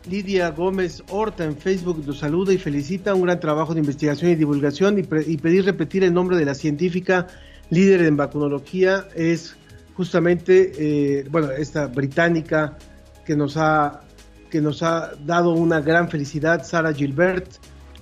[0.09, 4.35] Lidia, Gómez Horta en Facebook nos saluda y felicita un gran trabajo de investigación y
[4.35, 7.27] divulgación y, y pedir repetir el nombre de la científica
[7.69, 9.55] líder en vacunología es
[9.93, 12.79] justamente, eh, bueno, esta británica
[13.27, 14.02] que nos ha
[14.53, 17.47] que nos ha dado una gran felicidad, Sara Gilbert,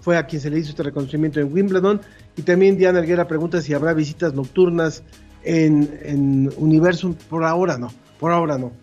[0.02, 2.02] fue a quien se le hizo este reconocimiento en Wimbledon.
[2.36, 5.02] Y también Diana Alguera pregunta si habrá visitas nocturnas
[5.46, 7.16] en, en Universum.
[7.30, 7.88] Por ahora no,
[8.20, 8.74] por ahora no.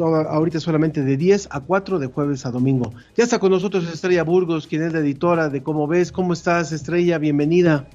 [0.00, 2.92] ahorita solamente de 10 a 4 de jueves a domingo.
[3.16, 6.10] Ya está con nosotros Estrella Burgos, quien es la editora de Cómo ves.
[6.10, 7.18] ¿Cómo estás, Estrella?
[7.18, 7.86] Bienvenida.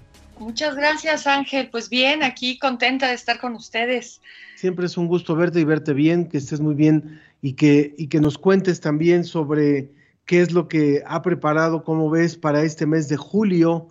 [0.42, 1.70] Muchas gracias, Ángel.
[1.70, 4.22] Pues bien, aquí contenta de estar con ustedes.
[4.56, 8.08] Siempre es un gusto verte y verte bien, que estés muy bien y que, y
[8.08, 9.92] que nos cuentes también sobre
[10.26, 13.90] qué es lo que ha preparado, cómo ves para este mes de julio.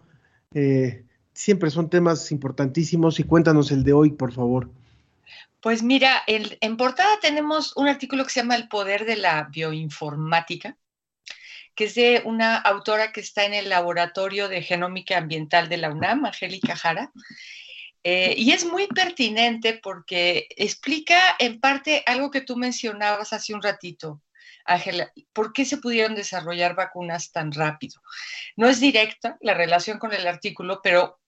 [0.53, 4.69] Eh, siempre son temas importantísimos y cuéntanos el de hoy, por favor.
[5.61, 10.77] Pues mira, en portada tenemos un artículo que se llama El poder de la bioinformática
[11.81, 15.89] que es de una autora que está en el Laboratorio de Genómica Ambiental de la
[15.89, 17.11] UNAM, Angélica Jara.
[18.05, 23.63] Eh, y es muy pertinente porque explica en parte algo que tú mencionabas hace un
[23.63, 24.21] ratito,
[24.67, 28.03] Ángela, ¿por qué se pudieron desarrollar vacunas tan rápido?
[28.57, 31.19] No es directa la relación con el artículo, pero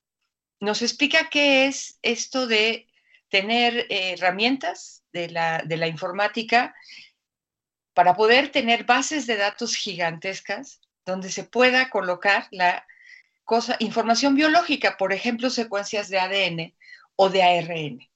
[0.60, 2.88] nos explica qué es esto de
[3.30, 6.74] tener eh, herramientas de la, de la informática
[7.94, 12.86] para poder tener bases de datos gigantescas donde se pueda colocar la
[13.44, 16.74] cosa, información biológica, por ejemplo, secuencias de ADN
[17.16, 18.08] o de ARN.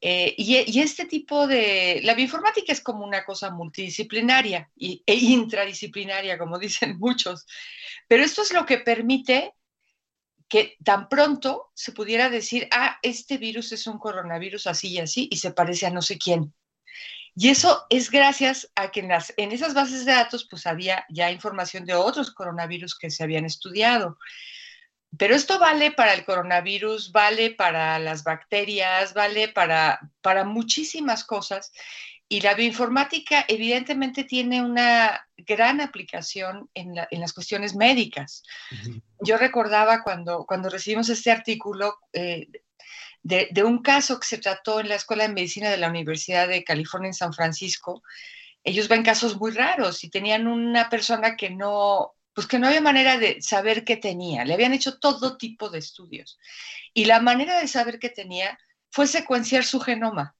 [0.00, 2.00] Eh, y, este tipo de...
[2.04, 7.46] La bioinformática es como una cosa multidisciplinaria e intradisciplinaria, como dicen muchos,
[8.06, 9.52] pero esto es lo que permite
[10.48, 15.28] que tan pronto se pudiera decir, ah, este virus es un coronavirus así y así,
[15.30, 16.54] y se parece a no sé quién.
[17.38, 21.04] Y eso es gracias a que en, las, en esas bases de datos pues había
[21.10, 24.16] ya información de otros coronavirus que se habían estudiado.
[25.18, 31.72] Pero esto vale para el coronavirus, vale para las bacterias, vale para, para muchísimas cosas.
[32.28, 38.42] Y la bioinformática evidentemente tiene una gran aplicación en, las cuestiones médicas.
[39.20, 42.48] Yo recordaba cuando, cuando recibimos este artículo, eh,
[43.26, 46.62] de, un caso que se trató en la Escuela de Medicina de la Universidad de
[46.62, 48.02] California en San Francisco.
[48.62, 52.80] Ellos ven casos muy raros y tenían una persona que no, pues que no había
[52.80, 54.44] manera de saber qué tenía.
[54.44, 56.38] Le habían hecho todo tipo de estudios.
[56.94, 58.56] Y la manera de saber qué tenía
[58.90, 60.36] fue secuenciar su genoma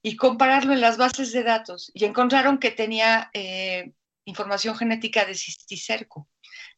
[0.00, 1.90] y compararlo en las bases de datos.
[1.92, 3.92] Y encontraron que tenía eh,
[4.24, 6.26] información genética de cisticerco,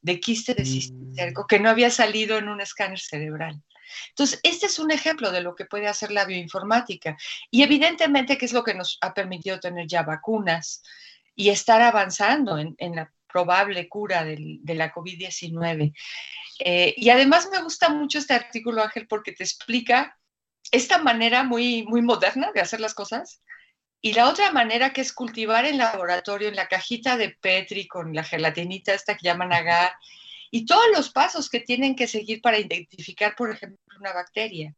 [0.00, 1.46] de quiste de cisticerco, mm.
[1.46, 3.62] que no había salido en un escáner cerebral.
[4.10, 7.16] Entonces, este es un ejemplo de lo que puede hacer la bioinformática.
[7.50, 10.82] Y evidentemente que es lo que nos ha permitido tener ya vacunas
[11.34, 15.92] y estar avanzando en, la probable cura de la COVID-19.
[16.58, 20.18] Eh, y además me gusta mucho este artículo, Ángel, porque te explica
[20.70, 23.42] esta manera muy, muy moderna de hacer las cosas
[24.00, 28.14] y la otra manera que es cultivar en laboratorio, en la cajita de Petri con
[28.14, 29.92] la gelatinita esta que llaman agar
[30.56, 34.74] y todos los pasos que tienen que seguir para identificar, por ejemplo, una bacteria.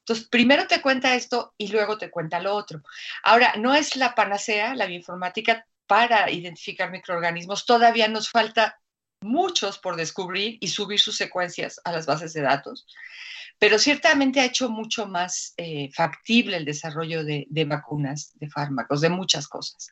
[0.00, 2.82] Entonces, primero te cuenta esto y luego te cuenta lo otro.
[3.22, 7.64] Ahora, no es la panacea, la bioinformática, para identificar microorganismos.
[7.64, 8.78] Todavía nos falta
[9.20, 12.86] muchos por descubrir y subir sus secuencias a las bases de datos,
[13.58, 19.00] pero ciertamente ha hecho mucho más eh, factible el desarrollo de, de, vacunas, de fármacos,
[19.00, 19.90] de muchas cosas.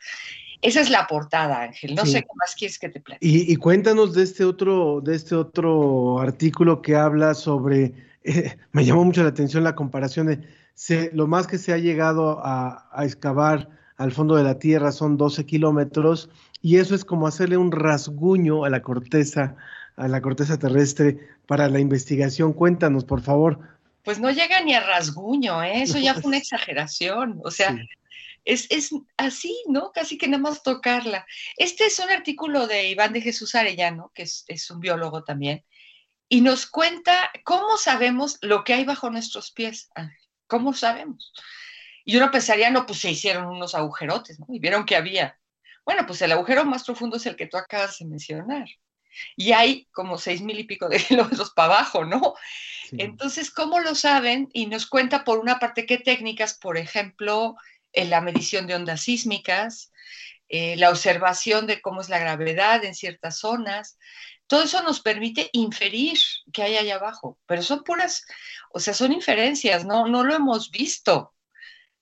[0.62, 1.94] Esa es la portada, Ángel.
[1.94, 3.26] No sé qué más quieres que te platique.
[3.26, 7.92] Y, cuéntanos de este otro, de este otro artículo que habla sobre,
[8.24, 12.40] eh, me llamó mucho la atención la comparación de lo más que se ha llegado
[12.42, 16.28] a, excavar al fondo de la Tierra son 12 kilómetros
[16.62, 19.56] y eso es como hacerle un rasguño a la corteza,
[19.96, 22.52] a la corteza terrestre para la investigación.
[22.52, 23.58] Cuéntanos, por favor.
[24.02, 25.82] Pues no llega ni a rasguño, ¿eh?
[25.82, 27.40] eso ya fue una exageración.
[27.44, 27.76] O sea,
[28.46, 29.90] es, así, ¿no?
[29.92, 31.26] Casi que nada más tocarla.
[31.56, 35.64] Este es un artículo de Iván de Jesús Arellano, que es, un biólogo también,
[36.28, 39.90] y nos cuenta cómo sabemos lo que hay bajo nuestros pies.
[40.46, 41.32] ¿Cómo sabemos?
[42.06, 44.46] Y uno pensaría, no, pues se hicieron unos agujerotes, ¿no?
[44.48, 45.38] Y vieron que había.
[45.84, 48.68] Bueno, pues el agujero más profundo es el que tú acabas de mencionar.
[49.36, 52.34] Y hay como seis mil y pico de kilómetros para abajo, ¿no?
[52.92, 54.48] Entonces, ¿cómo lo saben?
[54.52, 57.56] Y nos cuenta por una parte qué técnicas, por ejemplo,
[57.92, 59.90] en la medición de ondas sísmicas,
[60.48, 63.98] eh, la observación de cómo es la gravedad en ciertas zonas.
[64.46, 66.18] Todo eso nos permite inferir
[66.52, 68.24] qué hay allá abajo, pero son puras,
[68.70, 71.34] o sea, son inferencias, no, no lo hemos visto,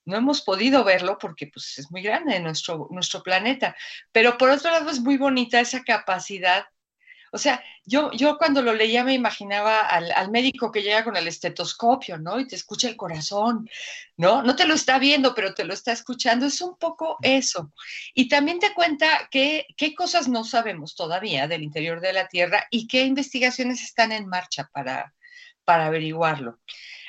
[0.05, 3.77] no hemos podido verlo porque pues, es muy grande nuestro, nuestro planeta,
[4.13, 6.67] pero por otro lado es muy bonita esa capacidad
[7.35, 11.27] o sea, yo, yo cuando lo leía me imaginaba al, médico que llega con el
[11.27, 12.39] estetoscopio, ¿no?
[12.39, 13.69] Y te escucha el corazón,
[14.17, 14.41] ¿no?
[14.45, 16.47] No te lo está viendo, pero te lo está escuchando.
[16.47, 17.73] Es un poco eso.
[18.15, 19.67] Y también te cuenta qué
[19.99, 24.71] cosas no sabemos todavía del interior de la Tierra y qué investigaciones están en marcha
[24.73, 25.13] para,
[25.65, 26.61] para averiguarlo.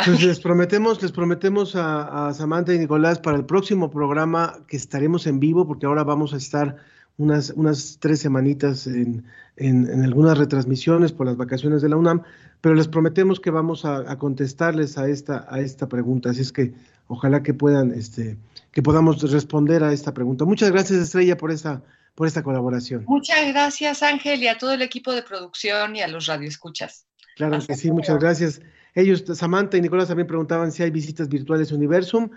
[0.03, 5.27] Pues les prometemos, les prometemos a, Samantha y Nicolás para el próximo programa que estaremos
[5.27, 6.77] en vivo, porque ahora vamos a estar
[7.17, 9.25] unas, unas tres semanitas en,
[9.57, 12.23] en, algunas retransmisiones por las vacaciones de la UNAM,
[12.61, 16.29] pero les prometemos que vamos a, contestarles a esta, a esta pregunta.
[16.29, 16.73] Así es que
[17.07, 18.37] ojalá que puedan, este,
[18.71, 20.45] que podamos responder a esta pregunta.
[20.45, 21.81] Muchas gracias, Estrella, por esta,
[22.15, 23.05] por esta colaboración.
[23.07, 27.05] Muchas gracias, Ángel, y a todo el equipo de producción y a los radioescuchas.
[27.35, 28.61] Claro que sí, muchas gracias.
[28.93, 32.29] Ellos, Samantha y Nicolás también preguntaban si hay visitas virtuales Universum.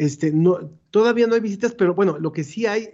[0.00, 0.32] Este,
[0.90, 2.88] todavía no hay visitas, pero bueno, lo que sí hay,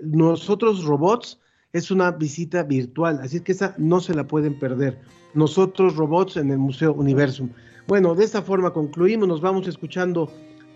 [0.00, 1.40] nosotros robots,
[1.72, 5.00] es una visita virtual, así que esa no se la pueden perder.
[5.34, 7.50] Nosotros robots en el Museo Universum.
[7.88, 10.32] Bueno, de esta forma concluimos, nos vamos escuchando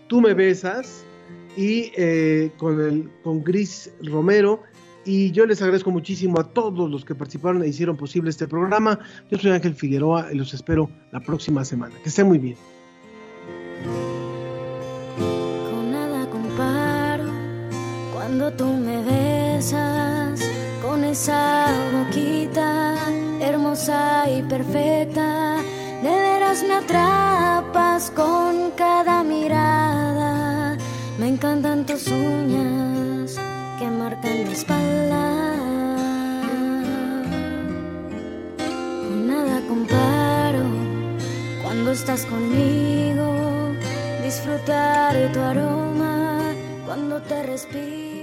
[0.07, 1.05] Tú me besas
[1.55, 4.61] y eh, con, el, con Gris Romero.
[5.05, 8.99] Y yo les agradezco muchísimo a todos los que participaron e hicieron posible este programa.
[9.31, 11.95] Yo soy Ángel Figueroa y los espero la próxima semana.
[12.03, 12.57] Que estén muy bien.
[18.35, 20.41] Cuando tú me besas
[20.81, 22.95] con esa boquita
[23.39, 25.57] hermosa y perfecta.
[26.01, 30.75] De veras me atrapas con cada mirada.
[31.19, 33.35] Me encantan tus uñas
[33.77, 35.55] que marcan mi espalda.
[39.27, 40.65] Nada comparo
[41.61, 43.75] cuando estás conmigo.
[44.23, 46.39] Disfrutar tu aroma
[46.87, 48.22] cuando te respiro.